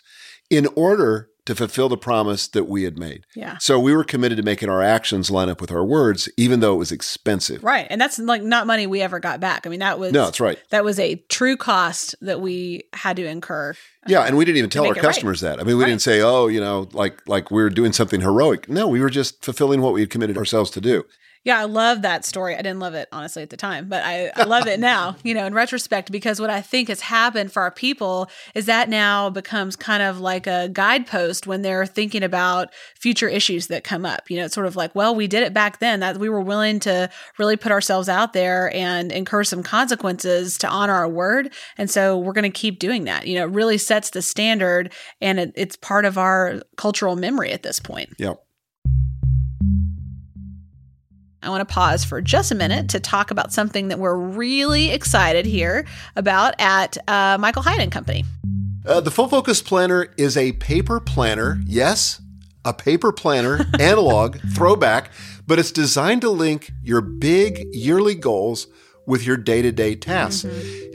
in 0.49 0.67
order 0.76 1.29
to 1.47 1.55
fulfill 1.55 1.91
the 1.91 1.97
promise 1.99 2.49
that 2.49 2.64
we 2.64 2.85
had 2.85 2.97
made. 2.99 3.21
Yeah. 3.37 3.59
So 3.59 3.79
we 3.79 3.95
were 3.95 4.05
committed 4.05 4.38
to 4.38 4.43
making 4.43 4.71
our 4.71 4.81
actions 4.81 5.31
line 5.31 5.50
up 5.50 5.61
with 5.61 5.71
our 5.71 5.85
words, 5.85 6.26
even 6.38 6.61
though 6.61 6.73
it 6.73 6.79
was 6.79 6.91
expensive. 6.91 7.62
Right. 7.62 7.87
And 7.91 8.00
that's 8.00 8.19
like 8.19 8.43
not 8.43 8.67
money 8.67 8.87
we 8.87 9.03
ever 9.03 9.21
got 9.21 9.41
back. 9.41 9.67
I 9.67 9.69
mean, 9.71 9.81
that 9.81 9.99
was 9.99 10.12
No, 10.14 10.25
that's 10.25 10.41
right. 10.41 10.59
that 10.71 10.85
was 10.85 10.99
a 10.99 11.17
true 11.29 11.59
cost 11.59 12.14
that 12.23 12.41
we 12.41 12.85
had 12.95 13.17
to 13.17 13.26
incur. 13.26 13.75
Yeah, 14.07 14.23
and 14.23 14.38
we 14.38 14.47
didn't 14.47 14.57
even 14.59 14.71
tell 14.71 14.85
our 14.85 14.93
it 14.93 14.97
right. 14.97 15.03
customers 15.03 15.41
that. 15.43 15.61
I 15.61 15.64
mean, 15.64 15.76
we 15.76 15.83
Right. 15.85 15.91
didn't 15.91 16.03
say, 16.03 16.23
"Oh, 16.23 16.47
you 16.47 16.61
know, 16.61 16.88
like 16.93 17.21
like 17.26 17.50
we're 17.50 17.69
doing 17.71 17.93
something 17.93 18.23
heroic." 18.23 18.69
No, 18.71 18.88
we 18.88 19.00
were 19.00 19.11
just 19.11 19.45
fulfilling 19.45 19.83
what 19.83 19.93
we 19.93 20.00
had 20.00 20.09
committed 20.11 20.38
ourselves 20.38 20.71
to 20.73 20.81
do. 20.81 21.05
Yeah, 21.45 21.61
I 21.61 21.65
love 21.65 22.03
that 22.03 22.25
story. 22.25 22.55
I 22.55 22.63
didn't 22.63 22.79
love 22.79 22.95
it 22.95 23.07
honestly 23.13 23.43
at 23.43 23.51
the 23.51 23.57
time, 23.57 23.87
but 23.87 24.03
I, 24.03 24.33
I 24.35 24.45
love 24.45 24.67
it 24.67 24.81
now, 24.81 25.17
you 25.23 25.35
know, 25.35 25.45
in 25.45 25.53
retrospect, 25.53 26.11
because 26.11 26.41
what 26.41 26.49
I 26.49 26.63
think 26.63 26.89
has 26.89 27.03
happened 27.03 27.53
for 27.53 27.61
our 27.63 27.71
people 27.71 28.31
is 28.55 28.65
that 28.67 28.89
now 28.89 29.29
becomes 29.29 29.77
kind 29.77 30.03
of 30.03 30.21
like 30.21 30.47
a 30.47 30.71
guidepost 30.73 31.47
when 31.47 31.61
they're 31.61 31.85
thinking 31.85 32.23
about 32.23 32.73
future 32.99 33.29
issues 33.29 33.67
that 33.67 33.85
come 33.85 34.07
up. 34.07 34.31
You 34.31 34.39
know, 34.39 34.47
it's 34.47 34.55
sort 34.55 34.67
of 34.67 34.75
like, 34.75 34.95
well, 34.95 35.15
we 35.15 35.27
did 35.27 35.43
it 35.43 35.53
back 35.53 35.81
then, 35.81 36.01
that 36.01 36.17
we 36.17 36.31
were 36.31 36.41
willing 36.41 36.81
to 36.81 37.11
really 37.39 37.57
put 37.57 37.73
ourselves 37.73 38.09
out 38.09 38.33
there 38.33 38.75
and 38.75 39.13
incur 39.13 39.45
some 39.45 39.63
consequences 39.63 40.57
to 40.59 40.69
honor 40.69 40.95
our 40.95 41.09
word. 41.09 41.53
And 41.77 41.91
so 41.91 42.17
we're 42.19 42.33
going 42.33 42.51
to 42.51 42.59
keep 42.59 42.79
doing 42.79 43.05
that. 43.05 43.27
You 43.27 43.39
know, 43.39 43.45
it 43.45 43.51
really 43.51 43.77
sets 43.77 44.11
the 44.11 44.23
standard 44.23 44.93
and 45.21 45.39
it, 45.39 45.53
it's 45.57 45.77
part 45.77 46.07
of 46.07 46.17
our 46.17 46.63
cultural 46.77 47.17
memory 47.17 47.53
at 47.53 47.63
this 47.63 47.81
point. 47.81 48.09
Yeah. 48.19 48.35
I 51.44 51.50
want 51.50 51.66
to 51.66 51.72
pause 51.72 52.04
for 52.04 52.22
just 52.22 52.50
a 52.50 52.54
minute 52.54 52.88
to 52.90 53.00
talk 53.00 53.30
about 53.30 53.52
something 53.52 53.88
that 53.88 53.98
we're 53.98 54.16
really 54.16 54.90
excited 54.90 55.44
here 55.44 55.85
about 56.16 56.54
at 56.59 56.96
uh, 57.07 57.37
Michael 57.38 57.62
and 57.68 57.92
Company. 57.92 58.24
Uh, 58.87 59.00
the 59.00 59.11
Full 59.11 59.28
Focus 59.28 59.61
Planner 59.61 60.09
is 60.16 60.37
a 60.37 60.52
paper 60.52 61.00
planner. 61.00 61.61
Yes, 61.66 62.20
a 62.64 62.72
paper 62.72 63.12
planner, 63.12 63.66
analog, 63.78 64.38
throwback, 64.54 65.11
but 65.46 65.59
it's 65.59 65.70
designed 65.70 66.22
to 66.22 66.30
link 66.30 66.72
your 66.83 67.00
big 67.00 67.66
yearly 67.74 68.14
goals 68.14 68.66
with 69.07 69.25
your 69.25 69.37
day 69.37 69.62
to 69.62 69.73
day 69.73 69.95
tasks. 69.95 70.45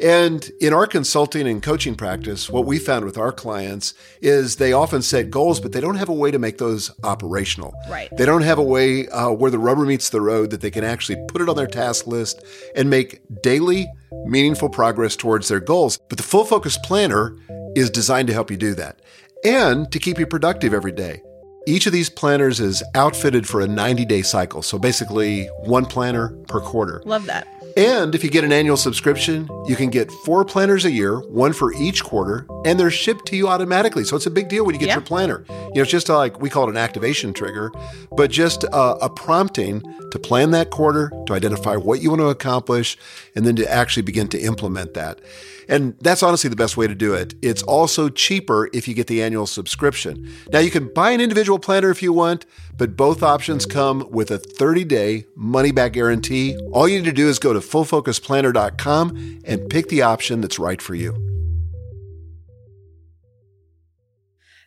And 0.02 0.50
in 0.62 0.74
our 0.74 0.88
consulting 0.88 1.48
and 1.48 1.62
coaching 1.62 1.96
practice, 1.96 2.50
what 2.50 2.66
we 2.66 2.80
found 2.80 3.06
with 3.06 3.18
our 3.18 3.32
clients 3.32 3.94
is 4.22 4.56
they 4.56 4.74
often 4.74 5.02
set 5.02 5.30
goals, 5.30 5.60
but 5.60 5.72
they 5.72 5.82
don't 5.82 5.96
have 5.96 6.10
a 6.10 6.14
way 6.14 6.32
to 6.32 6.40
make 6.40 6.58
those 6.58 6.92
operational. 7.04 7.74
Right. 7.90 8.10
They 8.18 8.26
don't 8.26 8.44
have 8.44 8.58
a 8.58 8.64
way 8.64 9.08
uh, 9.10 9.32
where 9.32 9.52
the 9.52 9.60
rubber 9.60 9.86
meets 9.86 10.10
the 10.10 10.22
road 10.22 10.52
that 10.52 10.62
they 10.62 10.72
can 10.72 10.84
actually 10.84 11.24
put 11.28 11.42
it 11.42 11.50
on 11.50 11.56
their 11.56 11.68
task 11.68 12.08
list 12.08 12.44
and 12.76 12.90
make 12.90 13.22
daily, 13.42 13.88
meaningful 14.26 14.70
progress 14.70 15.16
towards 15.16 15.48
their 15.48 15.60
goals. 15.60 16.00
But 16.10 16.18
the 16.18 16.24
Full 16.24 16.46
Focus 16.46 16.78
Planner 16.78 17.36
is 17.76 17.90
designed 17.90 18.28
to 18.28 18.34
help 18.34 18.50
you 18.50 18.58
do 18.58 18.74
that 18.76 19.02
and 19.44 19.92
to 19.92 20.00
keep 20.00 20.20
you 20.20 20.26
productive 20.26 20.74
every 20.74 20.92
day. 20.92 21.22
Each 21.68 21.86
of 21.86 21.94
these 21.94 22.10
planners 22.10 22.60
is 22.60 22.82
outfitted 22.96 23.48
for 23.48 23.62
a 23.62 23.68
90 23.68 24.06
day 24.06 24.22
cycle. 24.22 24.62
So 24.62 24.80
basically, 24.80 25.46
one 25.60 25.86
planner 25.86 26.30
per 26.48 26.62
quarter. 26.62 27.04
Love 27.06 27.26
that. 27.26 27.48
And 27.78 28.16
if 28.16 28.24
you 28.24 28.30
get 28.30 28.44
an 28.44 28.52
annual 28.52 28.78
subscription, 28.78 29.50
you 29.66 29.76
can 29.76 29.90
get 29.90 30.12
four 30.12 30.44
planners 30.46 30.86
a 30.86 30.92
year, 30.92 31.20
one 31.20 31.54
for 31.54 31.74
each 31.74 32.04
quarter, 32.04 32.46
and 32.66 32.80
they're 32.80 32.90
shipped 32.92 33.26
to 33.28 33.36
you 33.36 33.48
automatically. 33.48 34.04
So 34.04 34.16
it's 34.16 34.26
a 34.26 34.32
big 34.32 34.50
deal 34.50 34.66
when 34.66 34.76
you 34.76 34.80
get 34.80 34.88
Yeah. 34.88 34.96
your 34.96 35.02
planner. 35.02 35.44
You 35.70 35.76
know, 35.76 35.82
it's 35.84 35.92
just 35.92 36.10
like 36.10 36.40
we 36.42 36.50
call 36.50 36.68
it 36.68 36.72
an 36.72 36.78
activation 36.78 37.34
trigger, 37.34 37.72
but 38.16 38.32
just 38.32 38.66
uh, 38.66 38.98
a 39.02 39.10
prompting 39.10 39.82
to 40.12 40.20
plan 40.20 40.52
that 40.52 40.72
quarter, 40.72 41.12
to 41.28 41.34
identify 41.34 41.76
what 41.76 42.02
you 42.02 42.10
want 42.10 42.22
to 42.22 42.28
accomplish, 42.28 42.98
and 43.36 43.46
then 43.46 43.56
to 43.56 43.72
actually 43.72 44.04
begin 44.04 44.28
to 44.30 44.40
implement 44.40 44.94
that. 44.96 45.22
And 45.68 45.96
that's 46.02 46.24
honestly 46.24 46.50
the 46.50 46.56
best 46.56 46.78
way 46.78 46.88
to 46.88 46.96
do 46.96 47.14
it. 47.14 47.36
It's 47.44 47.62
also 47.62 48.10
cheaper 48.10 48.70
if 48.74 48.88
you 48.88 48.96
get 48.96 49.06
the 49.06 49.22
annual 49.22 49.46
subscription. 49.46 50.28
Now, 50.52 50.60
you 50.60 50.72
can 50.72 50.92
buy 50.92 51.12
an 51.12 51.22
individual 51.22 51.60
planner 51.60 51.92
if 51.92 52.02
you 52.02 52.12
want, 52.12 52.48
but 52.76 52.98
both 52.98 53.22
options 53.22 53.68
come 53.68 54.10
with 54.10 54.32
a 54.32 54.40
30 54.40 54.84
day 54.86 55.28
money 55.36 55.72
back 55.72 55.94
guarantee. 55.94 56.58
All 56.72 56.88
you 56.88 56.98
need 56.98 57.06
to 57.06 57.12
do 57.12 57.30
is 57.30 57.38
go 57.38 57.54
to 57.54 57.60
fullfocusplanner.com 57.60 59.42
and 59.46 59.70
pick 59.70 59.90
the 59.90 60.02
option 60.02 60.42
that's 60.42 60.58
right 60.58 60.82
for 60.82 60.96
you. 60.96 61.39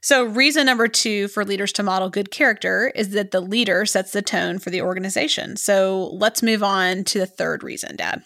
So, 0.03 0.25
reason 0.25 0.67
number 0.67 0.89
two 0.89 1.29
for 1.29 1.45
leaders 1.45 1.73
to 1.75 1.83
model 1.83 2.11
good 2.11 2.31
character 2.31 2.93
is 2.95 3.11
that 3.11 3.31
the 3.31 3.41
leader 3.41 3.87
sets 3.87 4.11
the 4.11 4.23
tone 4.23 4.59
for 4.59 4.71
the 4.71 4.83
organization. 4.83 5.57
So, 5.57 6.11
let's 6.13 6.43
move 6.43 6.63
on 6.63 7.05
to 7.05 7.21
the 7.21 7.27
third 7.27 7.63
reason, 7.63 7.97
Dad. 7.97 8.25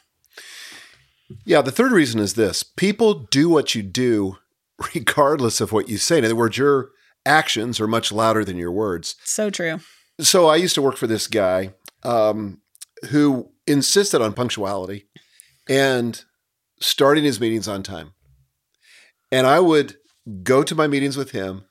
Yeah, 1.44 1.60
the 1.60 1.72
third 1.72 1.92
reason 1.92 2.20
is 2.20 2.34
this 2.34 2.62
people 2.62 3.14
do 3.14 3.48
what 3.48 3.74
you 3.74 3.82
do 3.82 4.38
regardless 4.94 5.60
of 5.60 5.72
what 5.72 5.88
you 5.88 5.98
say. 5.98 6.18
In 6.18 6.24
other 6.24 6.36
words, 6.36 6.56
your 6.56 6.90
actions 7.24 7.80
are 7.80 7.88
much 7.88 8.12
louder 8.12 8.44
than 8.44 8.56
your 8.56 8.72
words. 8.72 9.16
So 9.24 9.50
true. 9.50 9.80
So 10.20 10.46
I 10.46 10.56
used 10.56 10.74
to 10.76 10.82
work 10.82 10.96
for 10.96 11.06
this 11.06 11.26
guy 11.26 11.74
um, 12.02 12.62
who 13.10 13.50
insisted 13.66 14.22
on 14.22 14.32
punctuality 14.32 15.08
and 15.68 16.24
starting 16.80 17.24
his 17.24 17.40
meetings 17.40 17.68
on 17.68 17.82
time. 17.82 18.12
And 19.32 19.46
I 19.46 19.60
would 19.60 19.96
go 20.42 20.62
to 20.62 20.74
my 20.74 20.86
meetings 20.86 21.16
with 21.16 21.30
him, 21.30 21.64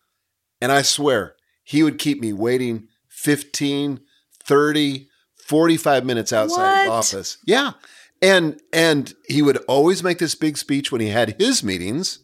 and 0.62 0.72
I 0.72 0.82
swear 0.82 1.36
he 1.64 1.84
would 1.84 1.98
keep 1.98 2.22
me 2.22 2.34
waiting 2.34 2.88
15, 3.10 4.00
30, 4.44 5.08
45 5.48 6.06
minutes 6.06 6.34
outside 6.34 6.84
his 6.84 6.90
office. 6.90 7.38
Yeah. 7.46 7.72
And 8.22 8.62
and 8.72 9.14
he 9.28 9.42
would 9.42 9.58
always 9.68 10.02
make 10.04 10.20
this 10.20 10.36
big 10.36 10.58
speech 10.58 10.92
when 10.92 11.02
he 11.02 11.10
had 11.10 11.36
his 11.40 11.64
meetings 11.64 12.20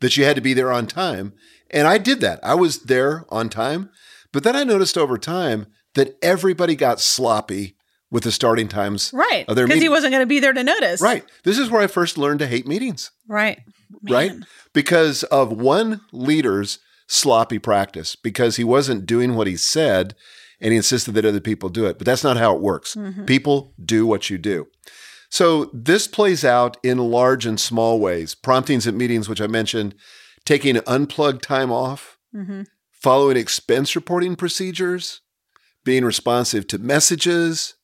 that 0.00 0.16
you 0.16 0.24
had 0.24 0.36
to 0.36 0.42
be 0.42 0.54
there 0.54 0.72
on 0.72 0.86
time. 0.86 1.34
And 1.70 1.86
I 1.86 1.98
did 1.98 2.20
that. 2.20 2.40
I 2.42 2.54
was 2.54 2.84
there 2.84 3.24
on 3.28 3.48
time. 3.48 3.90
But 4.32 4.42
then 4.42 4.56
I 4.56 4.64
noticed 4.64 4.98
over 4.98 5.18
time 5.18 5.66
that 5.94 6.16
everybody 6.22 6.74
got 6.74 7.00
sloppy 7.00 7.76
with 8.10 8.24
the 8.24 8.32
starting 8.32 8.68
times 8.68 9.10
Right. 9.12 9.44
of 9.48 9.56
their 9.56 9.66
Because 9.66 9.82
he 9.82 9.88
wasn't 9.88 10.12
going 10.12 10.22
to 10.22 10.26
be 10.26 10.40
there 10.40 10.52
to 10.52 10.64
notice. 10.64 11.00
Right. 11.00 11.24
This 11.44 11.58
is 11.58 11.70
where 11.70 11.82
I 11.82 11.86
first 11.88 12.16
learned 12.18 12.40
to 12.40 12.46
hate 12.46 12.66
meetings. 12.66 13.10
Right. 13.28 13.60
Right? 14.02 14.32
Because 14.72 15.22
of 15.24 15.52
one 15.52 16.00
leader's 16.12 16.78
sloppy 17.06 17.58
practice, 17.58 18.16
because 18.16 18.56
he 18.56 18.64
wasn't 18.64 19.06
doing 19.06 19.34
what 19.34 19.46
he 19.46 19.56
said 19.56 20.14
and 20.60 20.72
he 20.72 20.76
insisted 20.76 21.12
that 21.12 21.24
other 21.24 21.40
people 21.40 21.68
do 21.68 21.86
it. 21.86 21.98
But 21.98 22.06
that's 22.06 22.24
not 22.24 22.36
how 22.36 22.54
it 22.54 22.62
works. 22.62 22.96
People 23.26 23.74
do 23.84 24.06
what 24.06 24.30
you 24.30 24.38
do. 24.38 24.68
So 25.28 25.70
this 25.72 26.06
plays 26.06 26.44
out 26.44 26.76
in 26.82 26.98
large 26.98 27.44
and 27.44 27.58
small 27.58 27.98
ways. 27.98 28.34
Promptings 28.34 28.86
at 28.86 28.94
meetings, 28.94 29.28
which 29.28 29.40
I 29.40 29.46
mentioned, 29.48 29.94
taking 30.44 30.78
unplugged 30.86 31.42
time 31.42 31.72
off, 31.72 32.18
Mhm. 32.34 32.66
following 32.90 33.36
expense 33.36 33.96
reporting 33.96 34.36
procedures, 34.36 35.20
being 35.84 36.04
responsive 36.04 36.66
to 36.68 36.78
messages, 36.78 37.74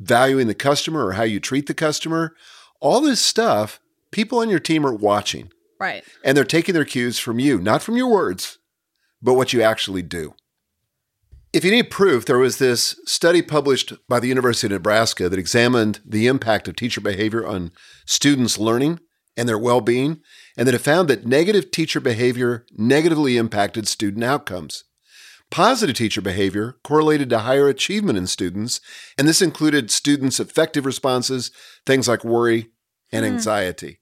valuing 0.00 0.46
the 0.48 0.54
customer 0.54 1.06
or 1.06 1.12
how 1.12 1.22
you 1.22 1.40
treat 1.40 1.66
the 1.66 1.74
customer. 1.74 2.34
All 2.80 3.00
this 3.00 3.20
stuff, 3.20 3.80
people 4.10 4.38
on 4.38 4.50
your 4.50 4.60
team 4.60 4.86
are 4.86 4.94
watching 4.94 5.50
Right. 5.80 6.04
and 6.24 6.36
they're 6.36 6.44
taking 6.44 6.74
their 6.74 6.84
cues 6.84 7.18
from 7.18 7.38
you, 7.38 7.58
not 7.58 7.82
from 7.82 7.96
your 7.96 8.08
words, 8.10 8.58
but 9.22 9.34
what 9.34 9.52
you 9.52 9.62
actually 9.62 10.02
do. 10.02 10.34
If 11.52 11.64
you 11.64 11.70
need 11.70 11.90
proof, 11.90 12.26
there 12.26 12.38
was 12.38 12.58
this 12.58 13.00
study 13.06 13.40
published 13.40 13.94
by 14.06 14.20
the 14.20 14.28
University 14.28 14.66
of 14.66 14.72
Nebraska 14.72 15.28
that 15.28 15.38
examined 15.38 16.00
the 16.04 16.26
impact 16.26 16.68
of 16.68 16.76
teacher 16.76 17.00
behavior 17.00 17.46
on 17.46 17.70
students' 18.06 18.58
learning 18.58 19.00
and 19.36 19.48
their 19.48 19.58
well 19.58 19.80
being, 19.80 20.20
and 20.56 20.66
that 20.68 20.74
it 20.74 20.80
found 20.80 21.08
that 21.08 21.24
negative 21.26 21.70
teacher 21.70 22.00
behavior 22.00 22.66
negatively 22.76 23.36
impacted 23.36 23.88
student 23.88 24.24
outcomes. 24.24 24.84
Positive 25.50 25.96
teacher 25.96 26.20
behavior 26.20 26.76
correlated 26.84 27.30
to 27.30 27.38
higher 27.38 27.68
achievement 27.68 28.18
in 28.18 28.26
students, 28.26 28.80
and 29.16 29.26
this 29.26 29.40
included 29.40 29.90
students' 29.90 30.40
effective 30.40 30.84
responses, 30.84 31.50
things 31.86 32.08
like 32.08 32.24
worry 32.24 32.68
and 33.12 33.24
anxiety. 33.24 33.98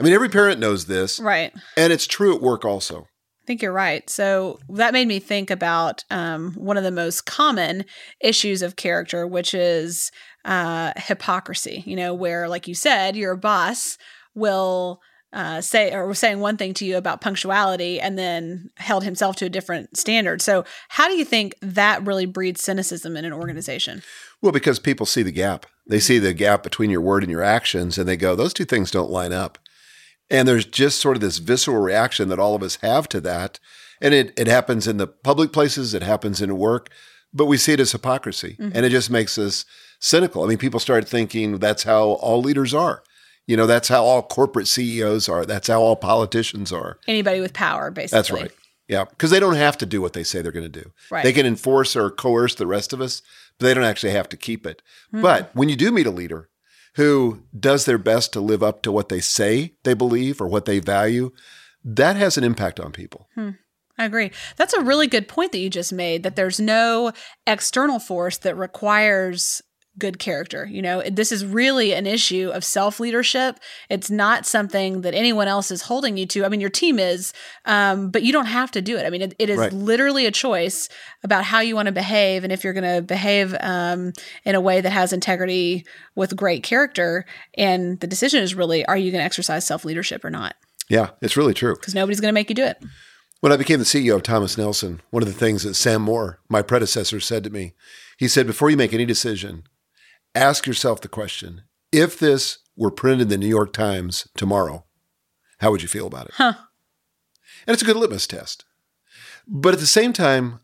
I 0.00 0.02
mean, 0.04 0.12
every 0.12 0.28
parent 0.28 0.60
knows 0.60 0.86
this, 0.86 1.18
Right. 1.18 1.52
and 1.76 1.92
it's 1.92 2.06
true 2.06 2.34
at 2.34 2.40
work 2.42 2.64
also. 2.64 3.08
I 3.42 3.46
think 3.46 3.62
you're 3.62 3.72
right. 3.72 4.08
So 4.10 4.58
that 4.68 4.92
made 4.92 5.08
me 5.08 5.18
think 5.20 5.50
about 5.50 6.04
um, 6.10 6.52
one 6.52 6.76
of 6.76 6.84
the 6.84 6.90
most 6.90 7.24
common 7.24 7.84
issues 8.20 8.60
of 8.62 8.76
character, 8.76 9.26
which 9.26 9.54
is 9.54 10.10
uh, 10.44 10.92
hypocrisy. 10.96 11.82
You 11.86 11.96
know, 11.96 12.12
where, 12.14 12.46
like 12.48 12.68
you 12.68 12.74
said, 12.74 13.16
your 13.16 13.36
boss 13.36 13.96
will 14.34 15.00
uh, 15.32 15.60
say 15.62 15.92
or 15.92 16.06
was 16.06 16.18
saying 16.18 16.40
one 16.40 16.56
thing 16.58 16.74
to 16.74 16.84
you 16.84 16.96
about 16.98 17.20
punctuality 17.20 18.00
and 18.00 18.18
then 18.18 18.70
held 18.76 19.04
himself 19.04 19.36
to 19.36 19.46
a 19.46 19.50
different 19.50 19.96
standard. 19.96 20.40
So, 20.42 20.64
how 20.90 21.08
do 21.08 21.14
you 21.16 21.24
think 21.24 21.54
that 21.62 22.06
really 22.06 22.26
breeds 22.26 22.62
cynicism 22.62 23.16
in 23.16 23.24
an 23.24 23.32
organization? 23.32 24.02
Well, 24.42 24.52
because 24.52 24.78
people 24.78 25.06
see 25.06 25.22
the 25.22 25.32
gap. 25.32 25.66
They 25.88 26.00
see 26.00 26.18
the 26.18 26.34
gap 26.34 26.62
between 26.62 26.90
your 26.90 27.00
word 27.00 27.22
and 27.22 27.32
your 27.32 27.42
actions, 27.42 27.98
and 27.98 28.08
they 28.08 28.16
go, 28.16 28.34
those 28.34 28.54
two 28.54 28.66
things 28.66 28.90
don't 28.90 29.10
line 29.10 29.32
up. 29.32 29.58
And 30.30 30.46
there's 30.46 30.66
just 30.66 31.00
sort 31.00 31.16
of 31.16 31.22
this 31.22 31.38
visceral 31.38 31.78
reaction 31.78 32.28
that 32.28 32.38
all 32.38 32.54
of 32.54 32.62
us 32.62 32.76
have 32.82 33.08
to 33.10 33.20
that. 33.22 33.58
And 34.00 34.12
it, 34.12 34.38
it 34.38 34.46
happens 34.46 34.86
in 34.86 34.98
the 34.98 35.06
public 35.06 35.52
places, 35.52 35.94
it 35.94 36.02
happens 36.02 36.42
in 36.42 36.56
work, 36.58 36.90
but 37.32 37.46
we 37.46 37.56
see 37.56 37.72
it 37.72 37.80
as 37.80 37.92
hypocrisy. 37.92 38.56
Mm-hmm. 38.60 38.76
And 38.76 38.84
it 38.84 38.90
just 38.90 39.10
makes 39.10 39.38
us 39.38 39.64
cynical. 39.98 40.44
I 40.44 40.48
mean, 40.48 40.58
people 40.58 40.80
start 40.80 41.08
thinking 41.08 41.58
that's 41.58 41.82
how 41.82 42.10
all 42.10 42.40
leaders 42.40 42.74
are. 42.74 43.02
You 43.46 43.56
know, 43.56 43.66
that's 43.66 43.88
how 43.88 44.04
all 44.04 44.22
corporate 44.22 44.68
CEOs 44.68 45.28
are. 45.28 45.46
That's 45.46 45.68
how 45.68 45.80
all 45.80 45.96
politicians 45.96 46.70
are. 46.70 46.98
Anybody 47.08 47.40
with 47.40 47.54
power, 47.54 47.90
basically. 47.90 48.18
That's 48.18 48.30
right. 48.30 48.52
Yeah. 48.88 49.06
Because 49.06 49.30
they 49.30 49.40
don't 49.40 49.54
have 49.54 49.78
to 49.78 49.86
do 49.86 50.02
what 50.02 50.12
they 50.12 50.22
say 50.22 50.42
they're 50.42 50.52
going 50.52 50.70
to 50.70 50.82
do. 50.82 50.92
Right. 51.10 51.24
They 51.24 51.32
can 51.32 51.46
enforce 51.46 51.96
or 51.96 52.10
coerce 52.10 52.54
the 52.54 52.66
rest 52.66 52.92
of 52.92 53.00
us, 53.00 53.22
they 53.58 53.74
don't 53.74 53.84
actually 53.84 54.12
have 54.12 54.28
to 54.30 54.36
keep 54.36 54.66
it. 54.66 54.82
Hmm. 55.10 55.22
But 55.22 55.50
when 55.54 55.68
you 55.68 55.76
do 55.76 55.90
meet 55.90 56.06
a 56.06 56.10
leader 56.10 56.48
who 56.94 57.42
does 57.58 57.84
their 57.84 57.98
best 57.98 58.32
to 58.32 58.40
live 58.40 58.62
up 58.62 58.82
to 58.82 58.92
what 58.92 59.08
they 59.08 59.20
say 59.20 59.74
they 59.84 59.94
believe 59.94 60.40
or 60.40 60.48
what 60.48 60.64
they 60.64 60.78
value, 60.78 61.30
that 61.84 62.16
has 62.16 62.36
an 62.36 62.44
impact 62.44 62.80
on 62.80 62.92
people. 62.92 63.28
Hmm. 63.34 63.50
I 63.98 64.04
agree. 64.04 64.30
That's 64.56 64.74
a 64.74 64.80
really 64.82 65.08
good 65.08 65.26
point 65.26 65.50
that 65.52 65.58
you 65.58 65.68
just 65.68 65.92
made 65.92 66.22
that 66.22 66.36
there's 66.36 66.60
no 66.60 67.12
external 67.46 67.98
force 67.98 68.38
that 68.38 68.56
requires 68.56 69.60
good 69.98 70.18
character. 70.18 70.66
You 70.70 70.82
know, 70.82 71.02
this 71.02 71.32
is 71.32 71.44
really 71.44 71.92
an 71.92 72.06
issue 72.06 72.50
of 72.52 72.64
self 72.64 73.00
leadership. 73.00 73.58
It's 73.88 74.10
not 74.10 74.46
something 74.46 75.02
that 75.02 75.14
anyone 75.14 75.48
else 75.48 75.70
is 75.70 75.82
holding 75.82 76.16
you 76.16 76.26
to. 76.26 76.44
I 76.44 76.48
mean, 76.48 76.60
your 76.60 76.70
team 76.70 76.98
is, 76.98 77.32
um, 77.64 78.10
but 78.10 78.22
you 78.22 78.32
don't 78.32 78.46
have 78.46 78.70
to 78.72 78.82
do 78.82 78.96
it. 78.96 79.04
I 79.06 79.10
mean, 79.10 79.22
it, 79.22 79.34
it 79.38 79.50
is 79.50 79.58
Right. 79.58 79.72
literally 79.72 80.26
a 80.26 80.30
choice 80.30 80.88
about 81.24 81.44
how 81.44 81.60
you 81.60 81.74
want 81.74 81.86
to 81.86 81.92
behave 81.92 82.44
and 82.44 82.52
if 82.52 82.64
you're 82.64 82.72
going 82.72 82.96
to 82.96 83.02
behave 83.02 83.54
um, 83.60 84.12
in 84.44 84.54
a 84.54 84.60
way 84.60 84.80
that 84.80 84.90
has 84.90 85.12
integrity 85.12 85.84
with 86.14 86.36
great 86.36 86.62
character. 86.62 87.24
And 87.56 87.98
the 88.00 88.06
decision 88.06 88.42
is 88.42 88.54
really, 88.54 88.84
are 88.86 88.96
you 88.96 89.10
going 89.10 89.20
to 89.20 89.24
exercise 89.26 89.66
self 89.66 89.84
leadership 89.84 90.24
or 90.24 90.30
not? 90.30 90.54
Yeah, 90.88 91.10
it's 91.20 91.36
really 91.36 91.54
true. 91.54 91.74
Because 91.74 91.94
nobody's 91.94 92.20
going 92.20 92.30
to 92.30 92.34
make 92.34 92.48
you 92.48 92.54
do 92.54 92.64
it. 92.64 92.82
When 93.40 93.52
I 93.52 93.56
became 93.56 93.78
the 93.78 93.84
CEO 93.84 94.16
of 94.16 94.24
Thomas 94.24 94.58
Nelson, 94.58 95.00
one 95.10 95.22
of 95.22 95.28
the 95.28 95.34
things 95.34 95.62
that 95.62 95.74
Sam 95.74 96.02
Moore, 96.02 96.40
my 96.48 96.60
predecessor, 96.60 97.20
said 97.20 97.44
to 97.44 97.50
me, 97.50 97.72
he 98.16 98.26
said, 98.26 98.48
before 98.48 98.68
you 98.68 98.76
make 98.76 98.92
any 98.92 99.04
decision, 99.04 99.62
ask 100.34 100.66
yourself 100.66 101.00
the 101.00 101.08
question 101.08 101.62
if 101.92 102.18
this 102.18 102.58
were 102.76 102.90
printed 102.90 103.22
in 103.22 103.28
the 103.28 103.38
New 103.38 103.48
York 103.48 103.72
Times 103.72 104.28
tomorrow, 104.36 104.84
how 105.58 105.70
would 105.70 105.82
you 105.82 105.88
feel 105.88 106.06
about 106.06 106.26
it? 106.26 106.34
Huh. 106.34 106.54
And 107.66 107.74
it's 107.74 107.82
a 107.82 107.86
good 107.86 107.96
litmus 107.96 108.26
test. 108.26 108.64
But 109.46 109.74
at 109.74 109.80
the 109.80 109.86
same 109.86 110.12
time, 110.12 110.60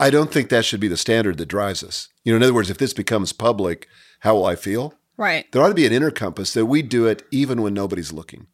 I 0.00 0.10
don't 0.10 0.32
think 0.32 0.48
that 0.48 0.64
should 0.64 0.80
be 0.80 0.88
the 0.88 0.96
standard 0.96 1.38
that 1.38 1.46
drives 1.46 1.84
us. 1.84 2.08
You 2.24 2.32
know, 2.32 2.36
in 2.38 2.42
other 2.42 2.54
words, 2.54 2.70
if 2.70 2.78
this 2.78 2.94
becomes 2.94 3.32
public, 3.32 3.86
how 4.20 4.34
will 4.34 4.46
I 4.46 4.56
feel? 4.56 4.94
Right. 5.16 5.50
There 5.52 5.62
ought 5.62 5.68
to 5.68 5.74
be 5.74 5.86
an 5.86 5.92
inner 5.92 6.10
compass 6.10 6.52
that 6.54 6.66
we 6.66 6.82
do 6.82 7.06
it 7.06 7.22
even 7.30 7.62
when 7.62 7.74
nobody's 7.74 8.12
looking. 8.12 8.46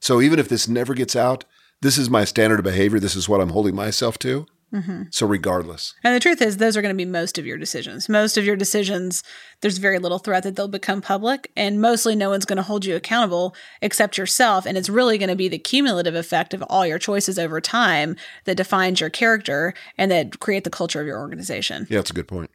So 0.00 0.20
even 0.20 0.38
if 0.38 0.48
this 0.48 0.68
never 0.68 0.94
gets 0.94 1.16
out, 1.16 1.44
this 1.82 1.98
is 1.98 2.08
my 2.08 2.24
standard 2.24 2.60
of 2.60 2.64
behavior. 2.64 3.00
This 3.00 3.16
is 3.16 3.28
what 3.28 3.40
I'm 3.40 3.50
holding 3.50 3.74
myself 3.74 4.18
to. 4.20 4.46
Mm-hmm. 4.72 5.04
So 5.10 5.26
regardless, 5.26 5.94
And 6.02 6.14
the 6.14 6.20
truth 6.20 6.42
is, 6.42 6.56
those 6.56 6.76
are 6.76 6.82
going 6.82 6.94
to 6.94 6.96
be 6.96 7.08
most 7.08 7.38
of 7.38 7.46
your 7.46 7.56
decisions. 7.56 8.08
Most 8.08 8.36
of 8.36 8.44
your 8.44 8.56
decisions, 8.56 9.22
there's 9.60 9.78
very 9.78 9.98
little 9.98 10.18
threat 10.18 10.42
that 10.42 10.56
they'll 10.56 10.68
become 10.68 11.00
public, 11.00 11.50
and 11.56 11.80
mostly 11.80 12.16
no 12.16 12.30
one's 12.30 12.44
going 12.44 12.56
to 12.56 12.62
hold 12.62 12.84
you 12.84 12.96
accountable 12.96 13.54
except 13.80 14.18
yourself. 14.18 14.66
And 14.66 14.76
it's 14.76 14.88
really 14.88 15.18
going 15.18 15.28
to 15.28 15.36
be 15.36 15.48
the 15.48 15.58
cumulative 15.58 16.14
effect 16.14 16.52
of 16.52 16.62
all 16.64 16.86
your 16.86 16.98
choices 16.98 17.38
over 17.38 17.60
time 17.60 18.16
that 18.44 18.56
defines 18.56 19.00
your 19.00 19.10
character 19.10 19.72
and 19.96 20.10
that 20.10 20.40
create 20.40 20.64
the 20.64 20.70
culture 20.70 21.00
of 21.00 21.06
your 21.06 21.18
organization. 21.18 21.86
yeah, 21.88 21.98
that's 21.98 22.10
a 22.10 22.14
good 22.14 22.28
point. 22.28 22.50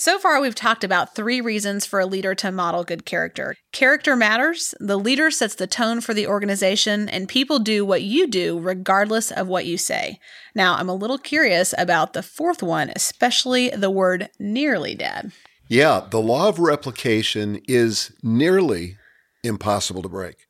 So 0.00 0.16
far, 0.20 0.40
we've 0.40 0.54
talked 0.54 0.84
about 0.84 1.16
three 1.16 1.40
reasons 1.40 1.84
for 1.84 1.98
a 1.98 2.06
leader 2.06 2.32
to 2.36 2.52
model 2.52 2.84
good 2.84 3.04
character. 3.04 3.56
Character 3.72 4.14
matters, 4.14 4.72
the 4.78 4.96
leader 4.96 5.28
sets 5.28 5.56
the 5.56 5.66
tone 5.66 6.00
for 6.00 6.14
the 6.14 6.24
organization, 6.24 7.08
and 7.08 7.28
people 7.28 7.58
do 7.58 7.84
what 7.84 8.02
you 8.02 8.28
do 8.28 8.60
regardless 8.60 9.32
of 9.32 9.48
what 9.48 9.66
you 9.66 9.76
say. 9.76 10.20
Now, 10.54 10.76
I'm 10.76 10.88
a 10.88 10.94
little 10.94 11.18
curious 11.18 11.74
about 11.76 12.12
the 12.12 12.22
fourth 12.22 12.62
one, 12.62 12.92
especially 12.94 13.70
the 13.70 13.90
word 13.90 14.28
nearly, 14.38 14.94
Dad. 14.94 15.32
Yeah, 15.66 16.06
the 16.08 16.20
law 16.20 16.48
of 16.48 16.60
replication 16.60 17.60
is 17.66 18.12
nearly 18.22 18.98
impossible 19.42 20.02
to 20.02 20.08
break. 20.08 20.46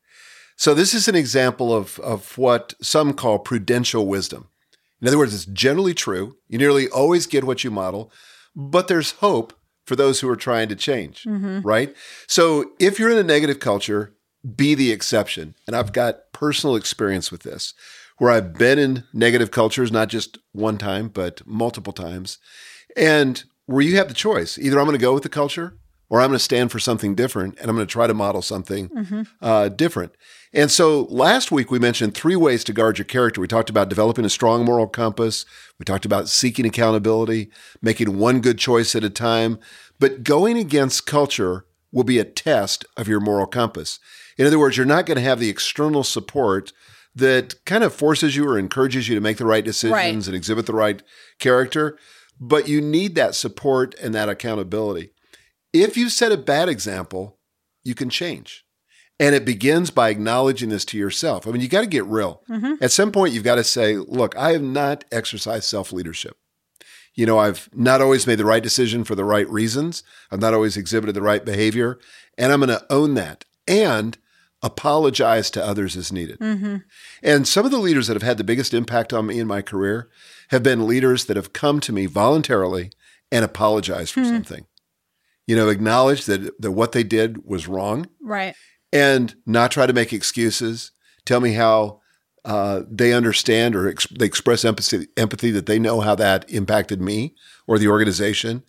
So 0.57 0.75
this 0.75 0.93
is 0.93 1.07
an 1.07 1.15
example 1.15 1.73
of, 1.73 1.99
of 2.01 2.37
what 2.37 2.75
some 2.83 3.13
call 3.13 3.39
prudential 3.39 4.05
wisdom. 4.05 4.49
In 5.01 5.07
other 5.07 5.17
words, 5.17 5.33
it's 5.33 5.45
generally 5.45 5.95
true. 5.95 6.35
You 6.47 6.59
nearly 6.59 6.87
always 6.87 7.25
get 7.25 7.45
what 7.45 7.63
you 7.63 7.71
model, 7.71 8.11
but 8.55 8.87
there's 8.87 9.11
hope 9.13 9.53
for 9.85 9.95
those 9.95 10.19
who 10.19 10.29
are 10.29 10.35
trying 10.35 10.69
to 10.69 10.75
change, 10.75 11.23
mm-hmm. 11.23 11.61
right? 11.61 11.95
So 12.27 12.71
if 12.79 12.99
you're 12.99 13.09
in 13.09 13.17
a 13.17 13.23
negative 13.23 13.59
culture, 13.59 14.13
be 14.55 14.75
the 14.75 14.91
exception. 14.91 15.55
And 15.65 15.75
I've 15.75 15.93
got 15.93 16.31
personal 16.31 16.75
experience 16.75 17.31
with 17.31 17.43
this, 17.43 17.73
where 18.19 18.31
I've 18.31 18.53
been 18.53 18.77
in 18.77 19.03
negative 19.13 19.51
cultures, 19.51 19.91
not 19.91 20.09
just 20.09 20.37
one 20.51 20.77
time, 20.77 21.07
but 21.07 21.45
multiple 21.47 21.93
times. 21.93 22.37
And 22.95 23.43
where 23.65 23.81
you 23.81 23.97
have 23.97 24.07
the 24.07 24.13
choice 24.13 24.57
either 24.57 24.79
I'm 24.79 24.85
going 24.85 24.97
to 24.97 25.01
go 25.01 25.13
with 25.13 25.23
the 25.23 25.29
culture 25.29 25.78
or 26.09 26.19
I'm 26.19 26.29
going 26.29 26.37
to 26.37 26.43
stand 26.43 26.71
for 26.71 26.79
something 26.79 27.15
different 27.15 27.59
and 27.59 27.69
I'm 27.69 27.75
going 27.75 27.87
to 27.87 27.91
try 27.91 28.07
to 28.07 28.13
model 28.13 28.41
something 28.41 28.89
uh, 29.41 29.69
different. 29.69 30.13
And 30.51 30.71
so 30.71 31.03
last 31.03 31.51
week 31.51 31.69
we 31.69 31.77
mentioned 31.77 32.15
three 32.15 32.35
ways 32.35 32.63
to 32.65 32.73
guard 32.73 32.97
your 32.97 33.05
character. 33.05 33.39
We 33.39 33.47
talked 33.47 33.69
about 33.69 33.89
developing 33.89 34.25
a 34.25 34.29
strong 34.29 34.65
moral 34.65 34.87
compass. 34.87 35.45
We 35.77 35.83
talked 35.85 36.05
about 36.05 36.27
seeking 36.27 36.65
accountability, 36.65 37.51
making 37.81 38.17
one 38.17 38.41
good 38.41 38.57
choice 38.57 38.95
at 38.95 39.03
a 39.03 39.09
time. 39.09 39.59
But 39.99 40.23
going 40.23 40.57
against 40.57 41.05
culture 41.05 41.65
will 41.91 42.03
be 42.03 42.19
a 42.19 42.25
test 42.25 42.85
of 42.97 43.07
your 43.07 43.19
moral 43.19 43.47
compass. 43.47 43.99
In 44.37 44.47
other 44.47 44.59
words, 44.59 44.77
you're 44.77 44.85
not 44.85 45.05
going 45.05 45.17
to 45.17 45.23
have 45.23 45.39
the 45.39 45.49
external 45.49 46.03
support 46.03 46.71
that 47.15 47.55
kind 47.65 47.83
of 47.83 47.93
forces 47.93 48.35
you 48.35 48.47
or 48.47 48.57
encourages 48.57 49.09
you 49.09 49.15
to 49.15 49.21
make 49.21 49.37
the 49.37 49.45
right 49.45 49.65
decisions 49.65 50.27
and 50.27 50.35
exhibit 50.35 50.65
the 50.65 50.73
right 50.73 51.03
character, 51.39 51.97
but 52.39 52.67
you 52.67 52.81
need 52.81 53.15
that 53.15 53.35
support 53.35 53.95
and 54.01 54.13
that 54.15 54.29
accountability. 54.29 55.11
If 55.73 55.97
you 55.97 56.09
set 56.09 56.31
a 56.31 56.37
bad 56.37 56.69
example, 56.69 57.37
you 57.83 57.95
can 57.95 58.09
change. 58.09 58.65
And 59.19 59.35
it 59.35 59.43
begins 59.43 59.91
by 59.91 60.09
acknowledging 60.09 60.69
this 60.69 60.85
to 60.85 60.97
yourself. 60.97 61.45
I 61.45 61.51
mean, 61.51 61.61
you 61.61 61.67
got 61.67 61.81
to 61.81 61.87
get 61.87 62.05
real. 62.05 62.41
At 62.81 62.91
some 62.91 63.11
point, 63.11 63.33
you've 63.33 63.43
got 63.43 63.55
to 63.55 63.65
say, 63.65 63.97
look, 63.97 64.35
I 64.37 64.53
have 64.53 64.61
not 64.61 65.03
exercised 65.11 65.65
self 65.65 65.91
leadership. 65.91 66.37
You 67.15 67.25
know, 67.25 67.37
I've 67.37 67.69
not 67.73 67.99
always 67.99 68.25
made 68.25 68.37
the 68.39 68.45
right 68.45 68.63
decision 68.63 69.03
for 69.03 69.15
the 69.15 69.25
right 69.25 69.49
reasons. 69.49 70.03
I've 70.31 70.39
not 70.39 70.53
always 70.53 70.77
exhibited 70.77 71.15
the 71.15 71.21
right 71.21 71.43
behavior. 71.43 71.99
And 72.37 72.53
I'm 72.53 72.61
going 72.61 72.69
to 72.69 72.85
own 72.89 73.15
that 73.15 73.43
and 73.67 74.17
apologize 74.61 75.51
to 75.51 75.65
others 75.65 75.97
as 75.97 76.13
needed. 76.13 76.39
Mm-hmm. 76.39 76.77
And 77.21 77.45
some 77.47 77.65
of 77.65 77.71
the 77.71 77.77
leaders 77.77 78.07
that 78.07 78.13
have 78.15 78.23
had 78.23 78.37
the 78.37 78.43
biggest 78.45 78.73
impact 78.73 79.11
on 79.11 79.25
me 79.27 79.39
in 79.39 79.47
my 79.47 79.61
career 79.61 80.09
have 80.49 80.63
been 80.63 80.87
leaders 80.87 81.25
that 81.25 81.35
have 81.35 81.51
come 81.51 81.81
to 81.81 81.91
me 81.91 82.05
voluntarily 82.05 82.91
and 83.31 83.43
apologized 83.43 84.13
for 84.13 84.23
something. 84.23 84.65
You 85.49 85.55
know, 85.55 85.69
acknowledge 85.69 86.25
that, 86.25 86.61
that 86.61 86.71
what 86.73 86.91
they 86.91 87.03
did 87.03 87.43
was 87.43 87.67
wrong 87.67 88.07
Right. 88.21 88.53
and 88.93 89.33
not 89.47 89.71
try 89.71 89.87
to 89.87 89.93
make 89.93 90.13
excuses. 90.13 90.91
Tell 91.25 91.39
me 91.39 91.53
how 91.53 92.01
uh, 92.45 92.81
they 92.89 93.13
understand 93.13 93.75
or 93.75 93.89
ex- 93.89 94.05
they 94.19 94.25
express 94.27 94.63
empathy, 94.63 95.07
empathy 95.17 95.49
that 95.51 95.65
they 95.65 95.79
know 95.79 96.01
how 96.01 96.13
that 96.15 96.45
impacted 96.51 97.01
me 97.01 97.33
or 97.67 97.79
the 97.79 97.87
organization, 97.87 98.63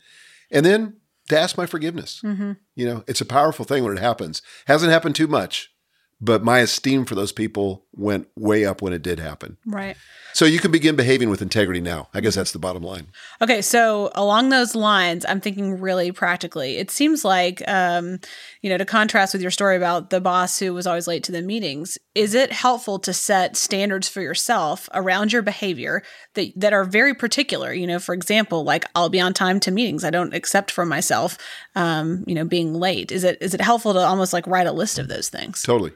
and 0.51 0.65
then 0.65 0.97
to 1.29 1.39
ask 1.39 1.59
my 1.59 1.67
forgiveness. 1.67 2.23
Mm-hmm. 2.25 2.53
You 2.75 2.87
know, 2.87 3.05
it's 3.07 3.21
a 3.21 3.27
powerful 3.27 3.67
thing 3.67 3.85
when 3.85 3.97
it 3.99 4.01
happens. 4.03 4.41
Hasn't 4.67 4.91
happened 4.91 5.15
too 5.17 5.29
much, 5.29 5.71
but 6.19 6.43
my 6.43 6.61
esteem 6.61 7.05
for 7.05 7.15
those 7.15 7.33
people 7.33 7.85
went 7.97 8.29
way 8.37 8.65
up 8.65 8.83
when 8.83 8.93
it 8.93 9.03
did 9.03 9.19
happen. 9.19 9.57
Right. 9.67 9.97
So 10.33 10.45
you 10.45 10.61
can 10.61 10.71
begin 10.71 10.95
behaving 10.95 11.29
with 11.29 11.43
integrity 11.43 11.81
now. 11.81 12.09
I 12.15 12.21
guess 12.21 12.37
that's 12.37 12.53
the 12.53 12.59
bottom 12.59 12.83
line. 12.83 13.09
Okay, 13.43 13.63
so 13.63 14.11
along 14.15 14.49
those 14.49 14.77
lines, 14.77 15.27
I'm 15.29 15.41
thinking 15.41 15.81
really 15.81 16.13
practically. 16.13 16.77
It 16.77 16.91
seems 16.91 17.25
like, 17.25 17.63
um, 17.67 18.21
you 18.63 18.71
know, 18.71 18.79
to 18.79 18.85
contrast 18.85 19.33
with 19.33 19.43
your 19.43 19.51
story 19.51 19.77
about 19.77 20.11
the 20.11 20.21
boss 20.21 20.59
who 20.59 20.73
was 20.73 20.87
always 20.87 21.09
late 21.09 21.25
to 21.25 21.33
the 21.33 21.43
meetings, 21.43 21.99
is 22.15 22.35
it 22.35 22.53
helpful 22.53 22.99
to 23.01 23.13
set 23.13 23.57
standards 23.57 24.09
for 24.09 24.21
yourself 24.21 24.89
around 24.95 25.33
your 25.33 25.43
behavior 25.43 26.03
that 26.35 26.53
that 26.57 26.73
are 26.73 26.85
very 26.85 27.15
particular? 27.15 27.73
You 27.73 27.87
know, 27.87 27.99
for 27.99 28.15
example, 28.15 28.63
like 28.63 28.85
I'll 28.95 29.09
be 29.09 29.21
on 29.21 29.35
time 29.35 29.59
to 29.61 29.71
meetings. 29.71 30.05
I 30.05 30.11
don't 30.11 30.35
accept 30.35 30.71
for 30.71 30.87
myself, 30.87 31.39
um, 31.75 32.25
you 32.27 32.35
know, 32.35 32.45
being 32.45 32.75
late. 32.75 33.11
Is 33.11 33.25
it 33.25 33.39
is 33.41 33.53
it 33.53 33.61
helpful 33.61 33.95
to 33.95 34.01
almost 34.01 34.33
like 34.33 34.47
write 34.47 34.69
a 34.69 34.73
list 34.73 34.99
of 34.99 35.09
those 35.09 35.29
things? 35.29 35.63
Totally. 35.63 35.93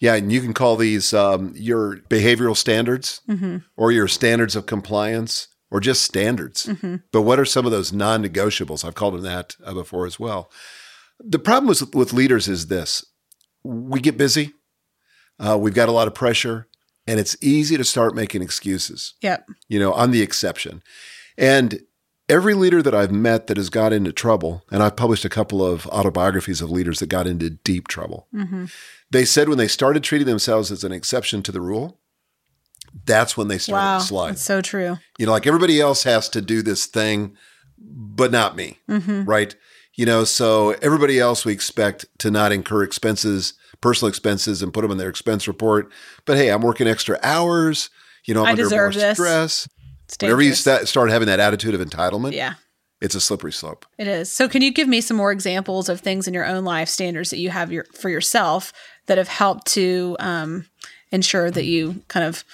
Yeah, 0.00 0.14
and 0.14 0.30
you 0.30 0.40
can 0.40 0.54
call 0.54 0.76
these 0.76 1.12
um, 1.12 1.52
your 1.56 1.96
behavioral 2.08 2.56
standards 2.56 3.20
or 3.76 3.92
your 3.92 4.08
standards 4.08 4.54
of 4.54 4.66
compliance 4.66 5.48
or 5.70 5.80
just 5.80 6.02
standards. 6.02 6.70
But 7.12 7.22
what 7.22 7.38
are 7.40 7.44
some 7.44 7.66
of 7.66 7.72
those 7.72 7.92
non 7.92 8.22
negotiables? 8.22 8.84
I've 8.84 8.94
called 8.94 9.14
them 9.14 9.22
that 9.22 9.56
uh, 9.64 9.74
before 9.74 10.06
as 10.06 10.18
well. 10.18 10.50
The 11.18 11.38
problem 11.38 11.68
with, 11.68 11.94
with 11.94 12.12
leaders 12.12 12.46
is 12.48 12.68
this 12.68 13.04
we 13.64 14.00
get 14.00 14.16
busy, 14.16 14.54
uh, 15.38 15.58
we've 15.60 15.74
got 15.74 15.88
a 15.88 15.92
lot 15.92 16.06
of 16.06 16.14
pressure, 16.14 16.68
and 17.06 17.18
it's 17.18 17.36
easy 17.42 17.76
to 17.76 17.84
start 17.84 18.14
making 18.14 18.42
excuses. 18.42 19.14
Yep. 19.20 19.48
You 19.68 19.78
know, 19.78 19.94
I'm 19.94 20.10
the 20.10 20.22
exception. 20.22 20.82
And 21.36 21.80
every 22.28 22.54
leader 22.54 22.82
that 22.82 22.94
I've 22.94 23.10
met 23.12 23.46
that 23.46 23.56
has 23.56 23.70
got 23.70 23.92
into 23.92 24.12
trouble, 24.12 24.64
and 24.70 24.82
I've 24.82 24.96
published 24.96 25.24
a 25.24 25.28
couple 25.30 25.64
of 25.64 25.86
autobiographies 25.88 26.60
of 26.60 26.70
leaders 26.70 26.98
that 27.00 27.08
got 27.08 27.26
into 27.26 27.50
deep 27.50 27.88
trouble. 27.88 28.26
They 29.10 29.24
said 29.24 29.48
when 29.48 29.58
they 29.58 29.68
started 29.68 30.02
treating 30.04 30.26
themselves 30.26 30.70
as 30.70 30.84
an 30.84 30.92
exception 30.92 31.42
to 31.44 31.52
the 31.52 31.60
rule, 31.60 31.98
that's 33.04 33.36
when 33.36 33.48
they 33.48 33.58
started 33.58 33.84
Wow, 33.84 33.98
to 33.98 34.04
slide. 34.04 34.30
that's 34.32 34.42
so 34.42 34.60
true. 34.60 34.98
You 35.18 35.26
know, 35.26 35.32
like 35.32 35.46
everybody 35.46 35.80
else 35.80 36.02
has 36.04 36.28
to 36.30 36.40
do 36.40 36.62
this 36.62 36.86
thing, 36.86 37.36
but 37.78 38.30
not 38.32 38.56
me, 38.56 38.78
Mm-hmm. 38.88 39.24
right? 39.24 39.54
You 39.94 40.06
know, 40.06 40.24
so 40.24 40.70
everybody 40.82 41.18
else 41.18 41.44
we 41.44 41.52
expect 41.52 42.06
to 42.18 42.30
not 42.30 42.52
incur 42.52 42.82
expenses, 42.84 43.54
personal 43.80 44.08
expenses, 44.08 44.62
and 44.62 44.72
put 44.72 44.82
them 44.82 44.90
in 44.92 44.98
their 44.98 45.08
expense 45.08 45.48
report. 45.48 45.90
But 46.24 46.36
hey, 46.36 46.50
I'm 46.50 46.62
working 46.62 46.86
extra 46.86 47.18
hours. 47.22 47.90
You 48.24 48.34
know, 48.34 48.42
I'm 48.42 48.46
I 48.46 48.50
under 48.50 48.62
deserve 48.64 48.94
more 48.94 49.00
this. 49.02 49.16
stress. 49.16 49.68
Whenever 50.20 50.42
you 50.42 50.54
sta- 50.54 50.84
start 50.84 51.10
having 51.10 51.26
that 51.26 51.40
attitude 51.40 51.74
of 51.74 51.80
entitlement, 51.80 52.32
yeah. 52.32 52.54
it's 53.00 53.14
a 53.14 53.20
slippery 53.20 53.52
slope. 53.52 53.86
It 53.98 54.06
is. 54.06 54.30
So 54.30 54.48
can 54.48 54.62
you 54.62 54.72
give 54.72 54.88
me 54.88 55.00
some 55.00 55.16
more 55.16 55.32
examples 55.32 55.88
of 55.88 56.00
things 56.00 56.26
in 56.26 56.34
your 56.34 56.46
own 56.46 56.64
life 56.64 56.88
standards 56.88 57.30
that 57.30 57.38
you 57.38 57.50
have 57.50 57.70
your, 57.72 57.84
for 57.94 58.08
yourself 58.08 58.72
that 59.06 59.18
have 59.18 59.28
helped 59.28 59.66
to 59.68 60.16
um, 60.20 60.66
ensure 61.10 61.50
that 61.50 61.64
you 61.64 62.02
kind 62.08 62.24
of 62.24 62.44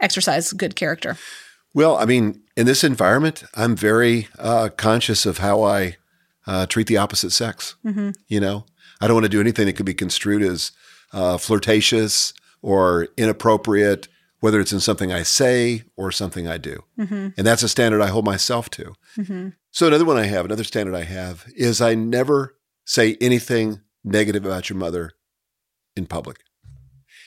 exercise 0.00 0.52
good 0.52 0.76
character? 0.76 1.16
Well, 1.72 1.96
I 1.96 2.04
mean, 2.04 2.42
in 2.56 2.66
this 2.66 2.82
environment, 2.82 3.44
I'm 3.54 3.76
very 3.76 4.28
uh, 4.38 4.70
conscious 4.76 5.24
of 5.26 5.38
how 5.38 5.62
I 5.62 5.96
uh, 6.46 6.66
treat 6.66 6.88
the 6.88 6.96
opposite 6.96 7.30
sex. 7.30 7.76
You 8.28 8.40
know, 8.40 8.64
I 9.00 9.06
don't 9.06 9.14
want 9.14 9.24
to 9.24 9.30
do 9.30 9.40
anything 9.40 9.66
that 9.66 9.74
could 9.74 9.86
be 9.86 9.94
construed 9.94 10.42
as 10.42 10.72
uh, 11.12 11.38
flirtatious 11.38 12.34
or 12.62 13.08
inappropriate, 13.16 14.08
whether 14.40 14.60
it's 14.60 14.72
in 14.72 14.80
something 14.80 15.12
I 15.12 15.22
say 15.22 15.84
or 15.96 16.10
something 16.10 16.48
I 16.48 16.58
do. 16.58 16.84
And 17.36 17.46
that's 17.46 17.62
a 17.62 17.68
standard 17.68 18.02
I 18.02 18.08
hold 18.08 18.24
myself 18.24 18.68
to. 18.70 18.94
So, 19.70 19.86
another 19.86 20.04
one 20.04 20.16
I 20.16 20.26
have, 20.26 20.44
another 20.44 20.64
standard 20.64 20.94
I 20.94 21.04
have 21.04 21.44
is 21.54 21.80
I 21.80 21.94
never 21.94 22.56
say 22.84 23.16
anything 23.20 23.80
negative 24.02 24.44
about 24.44 24.68
your 24.68 24.78
mother 24.78 25.12
in 25.94 26.06
public. 26.06 26.40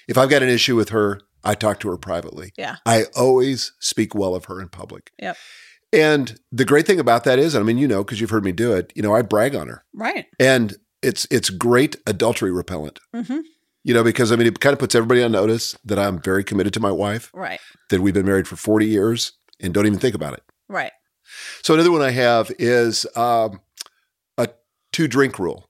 If 0.08 0.18
I've 0.18 0.30
got 0.30 0.44
an 0.44 0.50
issue 0.50 0.76
with 0.76 0.90
her, 0.90 1.22
I 1.44 1.56
talk 1.56 1.80
to 1.82 1.90
her 1.90 1.98
privately. 1.98 2.52
Yeah. 2.58 2.78
I 2.86 3.06
always 3.16 3.74
speak 3.80 4.14
well 4.14 4.36
of 4.36 4.46
her 4.46 4.62
in 4.62 4.70
public. 4.70 5.12
Yep. 5.22 5.38
And 5.92 6.40
the 6.52 6.66
great 6.66 6.88
thing 6.88 7.00
about 7.00 7.24
that 7.26 7.40
is, 7.40 7.56
I 7.56 7.62
mean, 7.62 7.78
you 7.78 7.88
know, 7.88 8.04
because 8.04 8.20
you've 8.20 8.32
heard 8.32 8.44
me 8.44 8.52
do 8.52 8.74
it, 8.74 8.92
you 8.96 9.04
know, 9.04 9.16
I 9.16 9.22
brag 9.22 9.56
on 9.56 9.68
her. 9.68 9.86
Right. 9.94 10.26
And 10.40 10.76
it's 11.02 11.28
it's 11.30 11.50
great 11.50 11.98
adultery 12.08 12.52
repellent. 12.52 13.00
Mm-hmm. 13.16 13.40
You 13.84 13.94
know, 13.94 14.04
because 14.04 14.32
I 14.32 14.36
mean, 14.38 14.48
it 14.48 14.60
kind 14.60 14.74
of 14.74 14.80
puts 14.80 14.96
everybody 14.96 15.22
on 15.24 15.32
notice 15.32 15.76
that 15.84 16.00
I'm 16.00 16.22
very 16.22 16.44
committed 16.44 16.74
to 16.74 16.80
my 16.80 16.92
wife, 16.92 17.30
Right. 17.34 17.60
that 17.90 18.02
we've 18.02 18.14
been 18.14 18.26
married 18.26 18.48
for 18.48 18.56
40 18.56 18.86
years 18.86 19.34
and 19.60 19.74
don't 19.74 19.86
even 19.86 20.00
think 20.00 20.16
about 20.16 20.34
it. 20.34 20.44
Right. 20.70 20.92
So 21.64 21.74
another 21.74 21.92
one 21.92 22.02
I 22.02 22.12
have 22.12 22.52
is 22.60 23.06
um, 23.16 23.60
a 24.38 24.50
two 24.92 25.08
drink 25.08 25.38
rule. 25.40 25.70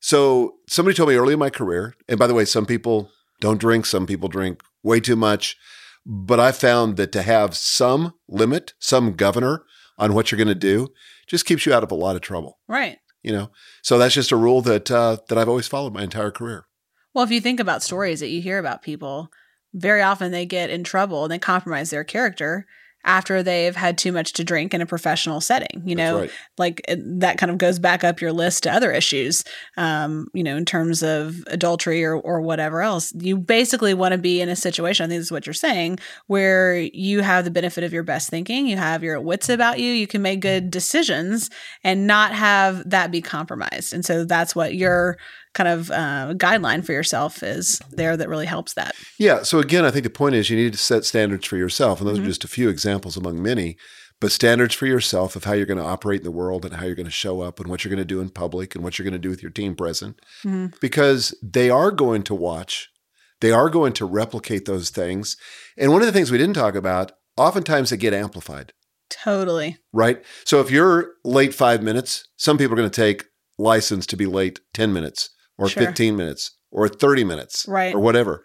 So 0.00 0.54
somebody 0.68 0.96
told 0.96 1.08
me 1.10 1.14
early 1.14 1.34
in 1.34 1.38
my 1.38 1.50
career, 1.50 1.94
and 2.08 2.18
by 2.18 2.26
the 2.26 2.34
way, 2.34 2.44
some 2.44 2.66
people 2.66 3.10
don't 3.40 3.60
drink, 3.60 3.86
some 3.86 4.06
people 4.06 4.28
drink 4.28 4.62
way 4.82 5.00
too 5.00 5.16
much, 5.16 5.56
but 6.06 6.40
I 6.40 6.52
found 6.52 6.96
that 6.96 7.12
to 7.12 7.22
have 7.22 7.56
some 7.56 8.14
limit, 8.28 8.72
some 8.78 9.12
governor 9.14 9.64
on 9.98 10.14
what 10.14 10.30
you're 10.30 10.38
going 10.38 10.48
to 10.48 10.54
do, 10.54 10.88
just 11.26 11.44
keeps 11.44 11.66
you 11.66 11.74
out 11.74 11.82
of 11.82 11.90
a 11.92 11.94
lot 11.94 12.16
of 12.16 12.22
trouble. 12.22 12.58
Right. 12.66 12.98
You 13.22 13.32
know, 13.32 13.50
so 13.82 13.98
that's 13.98 14.14
just 14.14 14.32
a 14.32 14.36
rule 14.36 14.62
that 14.62 14.90
uh, 14.90 15.18
that 15.28 15.36
I've 15.36 15.48
always 15.48 15.68
followed 15.68 15.92
my 15.92 16.02
entire 16.02 16.30
career. 16.30 16.64
Well, 17.14 17.24
if 17.24 17.30
you 17.30 17.40
think 17.40 17.60
about 17.60 17.82
stories 17.82 18.20
that 18.20 18.28
you 18.28 18.40
hear 18.40 18.58
about 18.58 18.82
people, 18.82 19.30
very 19.74 20.02
often 20.02 20.32
they 20.32 20.46
get 20.46 20.70
in 20.70 20.84
trouble 20.84 21.24
and 21.24 21.32
they 21.32 21.38
compromise 21.38 21.90
their 21.90 22.04
character 22.04 22.66
after 23.04 23.42
they've 23.42 23.76
had 23.76 23.96
too 23.96 24.12
much 24.12 24.34
to 24.34 24.44
drink 24.44 24.74
in 24.74 24.82
a 24.82 24.86
professional 24.86 25.40
setting. 25.40 25.82
You 25.86 25.96
know, 25.96 26.20
right. 26.20 26.30
like 26.58 26.84
that 26.88 27.38
kind 27.38 27.50
of 27.50 27.56
goes 27.56 27.78
back 27.78 28.04
up 28.04 28.20
your 28.20 28.32
list 28.32 28.64
to 28.64 28.72
other 28.72 28.92
issues, 28.92 29.42
um, 29.78 30.26
you 30.34 30.44
know, 30.44 30.56
in 30.56 30.66
terms 30.66 31.02
of 31.02 31.42
adultery 31.46 32.04
or, 32.04 32.16
or 32.16 32.42
whatever 32.42 32.82
else. 32.82 33.12
You 33.14 33.38
basically 33.38 33.94
want 33.94 34.12
to 34.12 34.18
be 34.18 34.40
in 34.40 34.50
a 34.50 34.56
situation, 34.56 35.04
I 35.04 35.08
think 35.08 35.20
this 35.20 35.28
is 35.28 35.32
what 35.32 35.46
you're 35.46 35.54
saying, 35.54 35.98
where 36.26 36.76
you 36.76 37.20
have 37.20 37.44
the 37.44 37.50
benefit 37.50 37.84
of 37.84 37.92
your 37.92 38.02
best 38.02 38.28
thinking, 38.28 38.66
you 38.66 38.76
have 38.76 39.02
your 39.02 39.18
wits 39.20 39.48
about 39.48 39.78
you, 39.78 39.92
you 39.92 40.06
can 40.06 40.20
make 40.20 40.40
good 40.40 40.70
decisions 40.70 41.48
and 41.82 42.06
not 42.06 42.32
have 42.32 42.88
that 42.90 43.10
be 43.10 43.22
compromised. 43.22 43.94
And 43.94 44.04
so 44.04 44.24
that's 44.24 44.54
what 44.54 44.74
your 44.74 45.16
kind 45.54 45.68
of 45.68 45.90
uh, 45.90 46.32
guideline 46.36 46.84
for 46.84 46.92
yourself 46.92 47.42
is 47.42 47.80
there 47.90 48.16
that 48.16 48.28
really 48.28 48.46
helps 48.46 48.74
that. 48.74 48.94
Yeah. 49.18 49.42
So 49.42 49.58
again, 49.58 49.84
I 49.84 49.90
think 49.90 50.04
the 50.04 50.10
point 50.10 50.34
is 50.36 50.48
you 50.48 50.56
need 50.56 50.72
to 50.72 50.78
set 50.78 51.04
standards 51.04 51.46
for 51.46 51.56
yourself. 51.56 52.00
And 52.00 52.08
those 52.08 52.18
Mhm. 52.18 52.22
are 52.22 52.26
just 52.26 52.44
a 52.44 52.48
few 52.48 52.68
examples 52.68 53.16
among 53.16 53.42
many, 53.42 53.76
but 54.20 54.30
standards 54.30 54.74
for 54.74 54.86
yourself 54.86 55.34
of 55.34 55.44
how 55.44 55.52
you're 55.54 55.66
going 55.66 55.78
to 55.78 55.84
operate 55.84 56.20
in 56.20 56.24
the 56.24 56.30
world 56.30 56.64
and 56.64 56.74
how 56.74 56.84
you're 56.86 56.94
going 56.94 57.04
to 57.06 57.10
show 57.10 57.40
up 57.40 57.58
and 57.58 57.68
what 57.68 57.82
you're 57.84 57.90
going 57.90 57.98
to 57.98 58.04
do 58.04 58.20
in 58.20 58.28
public 58.28 58.74
and 58.74 58.84
what 58.84 58.96
you're 58.98 59.04
going 59.04 59.12
to 59.12 59.18
do 59.18 59.30
with 59.30 59.42
your 59.42 59.50
team 59.50 59.74
present. 59.74 60.20
Mhm. 60.44 60.78
Because 60.80 61.34
they 61.42 61.68
are 61.68 61.90
going 61.90 62.22
to 62.24 62.34
watch, 62.34 62.88
they 63.40 63.50
are 63.50 63.68
going 63.70 63.92
to 63.94 64.04
replicate 64.04 64.66
those 64.66 64.90
things. 64.90 65.36
And 65.76 65.90
one 65.90 66.00
of 66.02 66.06
the 66.06 66.12
things 66.12 66.30
we 66.30 66.38
didn't 66.38 66.54
talk 66.54 66.76
about, 66.76 67.10
oftentimes 67.36 67.90
they 67.90 67.96
get 67.96 68.14
amplified, 68.14 68.72
Totally. 69.08 69.78
right? 69.92 70.22
So 70.44 70.60
if 70.60 70.70
you're 70.70 71.14
late 71.24 71.54
five 71.54 71.82
minutes, 71.82 72.24
some 72.36 72.56
people 72.56 72.74
are 72.74 72.76
going 72.76 72.90
to 72.90 72.94
take 72.94 73.24
license 73.58 74.06
to 74.06 74.16
be 74.16 74.26
late 74.26 74.60
10 74.74 74.92
minutes 74.92 75.30
or 75.60 75.68
Sure. 75.68 75.84
15 75.86 76.16
minutes 76.16 76.52
or 76.72 76.88
30 76.88 77.22
minutes 77.24 77.66
Right. 77.68 77.94
or 77.94 78.00
whatever. 78.00 78.42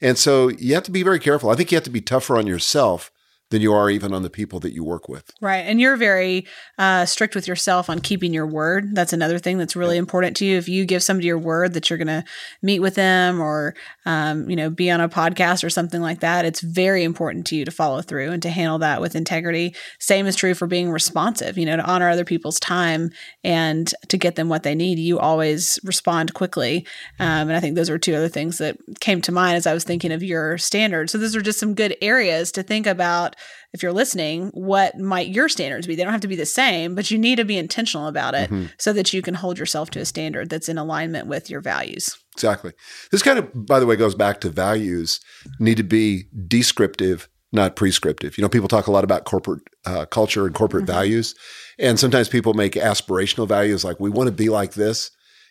And 0.00 0.16
so 0.16 0.48
you 0.48 0.74
have 0.74 0.84
to 0.84 0.90
be 0.92 1.02
very 1.02 1.18
careful. 1.18 1.50
I 1.50 1.56
think 1.56 1.72
you 1.72 1.76
have 1.76 1.84
to 1.84 1.90
be 1.90 2.00
tougher 2.00 2.36
on 2.36 2.46
yourself 2.46 3.10
than 3.50 3.62
you 3.62 3.72
are 3.72 3.88
even 3.88 4.12
on 4.12 4.22
the 4.22 4.30
people 4.30 4.60
that 4.60 4.74
you 4.74 4.84
work 4.84 5.08
with. 5.08 5.32
Right. 5.40 5.60
And 5.60 5.80
you're 5.80 5.96
very 5.96 6.46
uh, 6.76 7.06
strict 7.06 7.34
with 7.34 7.48
yourself 7.48 7.88
on 7.88 8.00
keeping 8.00 8.34
your 8.34 8.46
word. 8.46 8.94
That's 8.94 9.12
another 9.12 9.38
thing 9.38 9.56
that's 9.56 9.74
really 9.74 9.96
important 9.96 10.36
to 10.38 10.44
you. 10.44 10.58
If 10.58 10.68
you 10.68 10.84
give 10.84 11.02
somebody 11.02 11.28
your 11.28 11.38
word 11.38 11.72
that 11.74 11.88
you're 11.88 11.96
going 11.98 12.08
to 12.08 12.24
meet 12.62 12.80
with 12.80 12.94
them 12.94 13.40
or, 13.40 13.74
um, 14.04 14.50
you 14.50 14.56
know, 14.56 14.68
be 14.68 14.90
on 14.90 15.00
a 15.00 15.08
podcast 15.08 15.64
or 15.64 15.70
something 15.70 16.02
like 16.02 16.20
that, 16.20 16.44
it's 16.44 16.60
very 16.60 17.04
important 17.04 17.46
to 17.46 17.56
you 17.56 17.64
to 17.64 17.70
follow 17.70 18.02
through 18.02 18.30
and 18.30 18.42
to 18.42 18.50
handle 18.50 18.78
that 18.78 19.00
with 19.00 19.16
integrity. 19.16 19.74
Same 19.98 20.26
is 20.26 20.36
true 20.36 20.54
for 20.54 20.66
being 20.66 20.90
responsive, 20.90 21.56
you 21.56 21.64
know, 21.64 21.76
to 21.76 21.84
honor 21.84 22.08
other 22.08 22.24
people's 22.24 22.60
time 22.60 23.10
and 23.42 23.92
to 24.08 24.18
get 24.18 24.36
them 24.36 24.50
what 24.50 24.62
they 24.62 24.74
need. 24.74 24.98
You 24.98 25.18
always 25.18 25.78
respond 25.84 26.34
quickly. 26.34 26.86
Um, 27.18 27.48
and 27.48 27.54
I 27.54 27.60
think 27.60 27.76
those 27.76 27.90
are 27.90 27.98
two 27.98 28.14
other 28.14 28.28
things 28.28 28.58
that 28.58 28.76
came 29.00 29.22
to 29.22 29.32
mind 29.32 29.56
as 29.56 29.66
I 29.66 29.72
was 29.72 29.84
thinking 29.84 30.12
of 30.12 30.22
your 30.22 30.58
standards. 30.58 31.12
So 31.12 31.18
those 31.18 31.34
are 31.34 31.40
just 31.40 31.60
some 31.60 31.74
good 31.74 31.96
areas 32.02 32.52
to 32.52 32.62
think 32.62 32.86
about 32.86 33.36
if 33.72 33.82
you're 33.82 33.92
listening, 33.92 34.50
what 34.54 34.98
might 34.98 35.28
your 35.28 35.48
standards 35.48 35.86
be? 35.86 35.94
They 35.94 36.02
don't 36.04 36.12
have 36.12 36.20
to 36.22 36.28
be 36.28 36.36
the 36.36 36.46
same, 36.46 36.94
but 36.94 37.10
you 37.10 37.18
need 37.18 37.36
to 37.36 37.44
be 37.44 37.58
intentional 37.58 38.06
about 38.06 38.34
it 38.34 38.50
Mm-hmm. 38.50 38.66
so 38.78 38.92
that 38.92 39.12
you 39.12 39.20
can 39.20 39.34
hold 39.34 39.58
yourself 39.58 39.90
to 39.90 40.00
a 40.00 40.04
standard 40.04 40.48
that's 40.48 40.68
in 40.68 40.78
alignment 40.78 41.26
with 41.26 41.50
your 41.50 41.60
values. 41.60 42.16
Exactly. 42.34 42.72
This 43.10 43.22
kind 43.22 43.38
of, 43.38 43.66
by 43.66 43.80
the 43.80 43.86
way, 43.86 43.96
goes 43.96 44.14
back 44.14 44.40
to 44.40 44.48
values 44.48 45.20
need 45.58 45.76
to 45.76 45.82
be 45.82 46.24
descriptive, 46.46 47.28
not 47.52 47.76
prescriptive. 47.76 48.38
You 48.38 48.42
know, 48.42 48.48
people 48.48 48.68
talk 48.68 48.86
a 48.86 48.90
lot 48.92 49.04
about 49.04 49.24
corporate 49.24 49.62
uh, 49.86 50.06
culture 50.06 50.46
and 50.46 50.54
corporate 50.54 50.86
values, 50.86 51.34
and 51.78 51.98
sometimes 51.98 52.28
people 52.28 52.54
make 52.54 52.72
aspirational 52.74 53.48
values 53.48 53.84
like 53.84 53.98
we 54.00 54.10
want 54.10 54.28
to 54.28 54.32
be 54.32 54.48
like 54.48 54.74
this. 54.74 55.10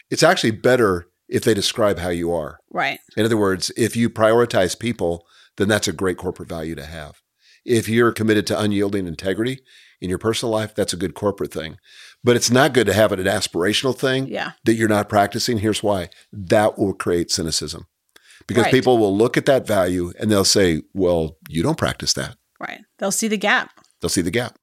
It's 0.09 0.23
actually 0.23 0.51
better 0.51 1.07
if 1.27 1.43
they 1.43 1.53
describe 1.53 1.99
how 1.99 2.09
you 2.09 2.31
are. 2.33 2.59
Right. 2.71 2.99
In 3.17 3.25
other 3.25 3.37
words, 3.37 3.71
if 3.75 3.95
you 3.95 4.09
prioritize 4.09 4.79
people, 4.79 5.25
then 5.57 5.67
that's 5.67 5.87
a 5.87 5.93
great 5.93 6.17
corporate 6.17 6.47
value 6.49 6.75
to 6.75 6.85
have. 6.85 7.21
If 7.67 7.89
you're 7.89 8.11
committed 8.11 8.47
to 8.47 8.59
unyielding 8.59 9.07
integrity 9.07 9.59
in 10.01 10.09
your 10.09 10.17
personal 10.19 10.51
life, 10.53 10.73
that's 10.73 10.93
a 10.93 10.97
good 10.97 11.13
corporate 11.13 11.51
thing. 11.51 11.77
But 12.23 12.35
it's 12.35 12.49
not 12.49 12.73
good 12.73 12.87
to 12.87 12.93
have 12.93 13.11
it 13.11 13.19
an 13.19 13.25
aspirational 13.25 13.95
thing 13.97 14.27
Yeah. 14.27 14.51
that 14.63 14.75
you're 14.75 14.87
not 14.87 15.09
practicing. 15.09 15.59
Here's 15.59 15.83
why 15.83 16.09
that 16.31 16.77
will 16.79 16.93
create 16.93 17.29
cynicism 17.31 17.85
because 18.47 18.63
Right. 18.65 18.73
people 18.73 18.97
will 18.97 19.15
look 19.15 19.37
at 19.37 19.45
that 19.47 19.67
value 19.67 20.13
and 20.19 20.31
they'll 20.31 20.45
say, 20.45 20.81
Well, 20.93 21.37
you 21.49 21.61
don't 21.61 21.77
practice 21.77 22.13
that. 22.13 22.37
Right. 22.59 22.81
They'll 22.99 23.11
see 23.11 23.27
the 23.27 23.37
gap. 23.37 23.71
They'll 24.01 24.09
see 24.09 24.21
the 24.21 24.31
gap. 24.31 24.57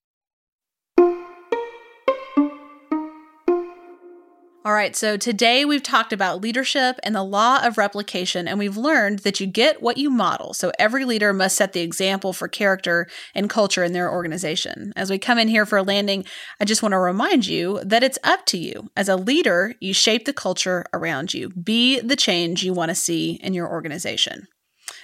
All 4.66 4.72
right, 4.72 4.96
so 4.96 5.18
today 5.18 5.66
we've 5.66 5.83
talked 5.83 6.11
about 6.11 6.40
leadership 6.40 6.98
and 7.03 7.14
the 7.14 7.22
law 7.22 7.62
of 7.62 7.77
replication, 7.77 8.48
and 8.48 8.59
we've 8.59 8.79
learned 8.79 9.18
that 9.18 9.38
you 9.38 9.46
get 9.46 9.83
what 9.83 9.98
you 9.98 10.09
model. 10.09 10.55
So 10.55 10.72
every 10.79 11.05
leader 11.05 11.35
must 11.35 11.57
set 11.57 11.74
the 11.74 11.83
example 11.83 12.33
for 12.33 12.48
character 12.48 13.07
and 13.35 13.50
culture 13.50 13.85
in 13.85 13.92
their 13.92 14.11
organization. 14.11 14.94
As 14.96 15.11
we 15.11 15.18
come 15.18 15.37
in 15.37 15.48
here 15.48 15.66
for 15.66 15.77
a 15.77 15.83
landing, 15.83 16.24
I 16.62 16.64
just 16.64 16.83
want 16.83 16.94
to 16.94 16.98
remind 16.98 17.46
you 17.46 17.79
that 17.85 18.03
it's 18.03 18.18
up 18.24 18.46
to 18.46 18.57
you. 18.57 18.88
As 18.96 19.11
a 19.11 19.16
leader, 19.16 19.74
you 19.81 19.92
shape 19.92 20.24
the 20.24 20.33
culture 20.33 20.87
around 20.94 21.35
you. 21.35 21.50
Be 21.50 22.00
the 22.00 22.16
change 22.16 22.64
you 22.64 22.72
want 22.72 22.88
to 22.88 22.94
see 22.94 23.33
in 23.42 23.53
your 23.53 23.70
organization. 23.70 24.48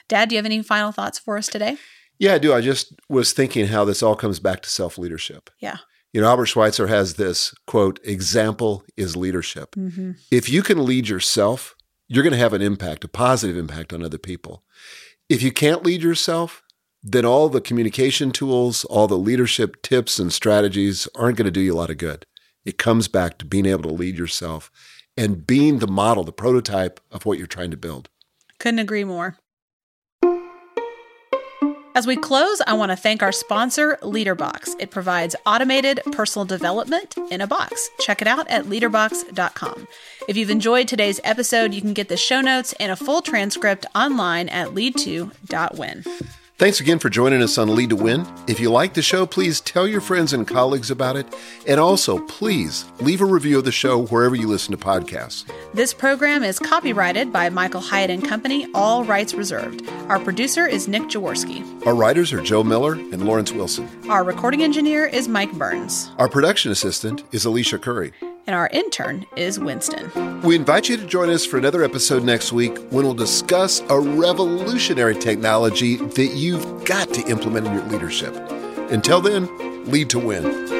Dad, 0.09 0.31
do 0.31 0.37
you 0.37 0.39
have 0.39 0.47
any 0.47 0.63
final 0.63 0.91
thoughts 0.91 1.19
for 1.19 1.37
us 1.37 1.49
today? 1.49 1.77
Yeah, 2.19 2.33
I 2.33 2.39
do. 2.39 2.55
I 2.55 2.63
just 2.63 2.95
was 3.11 3.35
thinking 3.35 3.67
how 3.67 3.85
this 3.85 4.03
all 4.03 4.17
comes 4.17 4.41
back 4.41 4.63
to 4.63 4.71
self 4.71 4.97
leadership. 4.97 5.51
Yeah. 5.59 5.77
You 6.13 6.21
know, 6.21 6.29
Albert 6.29 6.47
Schweitzer 6.47 6.89
has 6.89 7.15
this 7.15 7.55
quote 7.67 8.01
example 8.03 8.85
is 8.97 9.17
leadership. 9.17 9.73
Mm-hmm. 9.77 10.13
If 10.31 10.49
you 10.49 10.63
can 10.63 10.85
lead 10.85 11.09
yourself, 11.09 11.77
you're 12.09 12.25
going 12.25 12.33
to 12.33 12.39
have 12.39 12.53
an 12.53 12.63
impact, 12.63 13.05
a 13.05 13.09
positive 13.09 13.57
impact 13.57 13.93
on 13.93 14.03
other 14.03 14.19
people. 14.19 14.65
If 15.29 15.43
you 15.43 15.53
can't 15.53 15.85
lead 15.85 16.03
yourself, 16.03 16.63
then 17.03 17.25
all 17.25 17.49
the 17.49 17.61
communication 17.61 18.33
tools, 18.33 18.85
all 18.85 19.07
the 19.07 19.17
leadership 19.17 19.81
tips 19.83 20.19
and 20.19 20.33
strategies 20.33 21.09
aren't 21.15 21.37
going 21.37 21.47
to 21.47 21.53
do 21.53 21.61
you 21.61 21.75
a 21.75 21.77
lot 21.77 21.91
of 21.91 21.99
good. 21.99 22.27
It 22.65 22.79
comes 22.79 23.09
back 23.09 23.39
to 23.39 23.45
being 23.45 23.67
able 23.67 23.85
to 23.85 23.95
lead 23.95 24.19
yourself 24.19 24.71
and 25.17 25.47
being 25.47 25.79
the 25.79 25.87
model, 25.87 26.25
the 26.25 26.33
prototype 26.33 27.01
of 27.11 27.25
what 27.25 27.39
you're 27.39 27.47
trying 27.47 27.71
to 27.71 27.77
build. 27.77 28.09
Couldn't 28.59 28.81
agree 28.81 29.05
more. 29.05 29.37
As 31.95 32.07
we 32.07 32.17
close, 32.17 32.61
I 32.67 32.75
want 32.75 32.93
to 32.93 32.97
thank 32.97 33.23
our 33.23 33.33
sponsor, 33.33 33.99
LeaderBox. 34.03 34.77
It 34.79 34.93
provides 34.93 35.35
automated 35.45 36.01
personal 36.13 36.45
development 36.45 37.17
in 37.31 37.41
a 37.41 37.49
box. 37.49 37.91
Check 37.99 38.23
it 38.23 38.29
out 38.29 38.47
at 38.49 38.67
leaderbox.com. 38.67 39.89
If 40.29 40.37
you've 40.37 40.51
enjoyed 40.51 40.87
today's 40.87 41.21
episode, 41.25 41.75
you 41.75 41.81
can 41.81 41.93
get 41.93 42.09
the 42.09 42.17
show 42.17 42.41
notes 42.41 42.75
and 42.75 42.93
a 42.93 42.97
full 42.97 43.23
transcript 43.23 43.87
online 43.95 44.49
at 44.49 44.73
leadto.win. 44.73 46.05
Thanks 46.61 46.79
again 46.79 46.99
for 46.99 47.09
joining 47.09 47.41
us 47.41 47.57
on 47.57 47.75
Lead 47.75 47.89
to 47.89 47.97
Win. 47.97 48.27
If 48.47 48.61
you 48.61 48.71
like 48.71 48.93
the 48.93 49.01
show, 49.01 49.25
please 49.25 49.63
tell 49.63 49.89
your 49.89 50.03
friends 50.03 50.35
and 50.35 50.47
colleagues 50.47 50.91
about 50.91 51.17
it. 51.17 51.27
And 51.67 51.81
also, 51.81 52.19
please 52.27 52.85
leave 53.01 53.23
a 53.23 53.25
review 53.25 53.57
of 53.57 53.65
the 53.65 53.73
show 53.73 54.05
wherever 54.09 54.37
you 54.37 54.47
listen 54.47 54.73
to 54.73 54.77
podcasts. 54.77 55.51
This 55.73 55.95
program 55.95 56.43
is 56.43 56.59
copyrighted 56.59 57.33
by 57.33 57.49
Michael 57.49 57.81
Hyatt 57.81 58.11
and 58.11 58.23
Company, 58.23 58.69
all 58.75 59.05
rights 59.05 59.33
reserved. 59.33 59.89
Our 60.11 60.21
producer 60.21 60.67
is 60.67 60.87
Nick 60.87 61.05
Jaworski. 61.05 61.87
Our 61.87 61.95
writers 61.95 62.31
are 62.31 62.43
Joe 62.43 62.63
Miller 62.63 62.93
and 62.93 63.25
Lawrence 63.25 63.53
Wilson. 63.53 63.89
Our 64.11 64.23
recording 64.23 64.63
engineer 64.63 65.07
is 65.07 65.29
Mike 65.29 65.53
Burns. 65.55 66.11
Our 66.19 66.29
production 66.29 66.71
assistant 66.71 67.25
is 67.33 67.47
Alicia 67.47 67.79
Curry. 67.79 68.13
And 68.47 68.57
our 68.57 68.69
intern 68.73 69.27
is 69.37 69.61
Winston. 69.61 70.41
We 70.43 70.57
invite 70.57 70.89
you 70.89 70.97
to 70.97 71.07
join 71.07 71.31
us 71.31 71.45
for 71.45 71.59
another 71.59 71.85
episode 71.85 72.25
next 72.25 72.53
week 72.53 72.77
when 72.91 73.05
we'll 73.05 73.15
discuss 73.15 73.81
a 73.89 74.01
revolutionary 74.01 75.15
technology 75.15 75.97
that 75.97 76.33
you've 76.35 76.85
got 76.85 77.13
to 77.15 77.23
implement 77.29 77.67
in 77.67 77.75
your 77.75 77.85
leadership. 77.85 78.35
Until 78.91 79.21
then, 79.21 79.47
lead 79.91 80.11
to 80.11 80.19
win. 80.19 80.80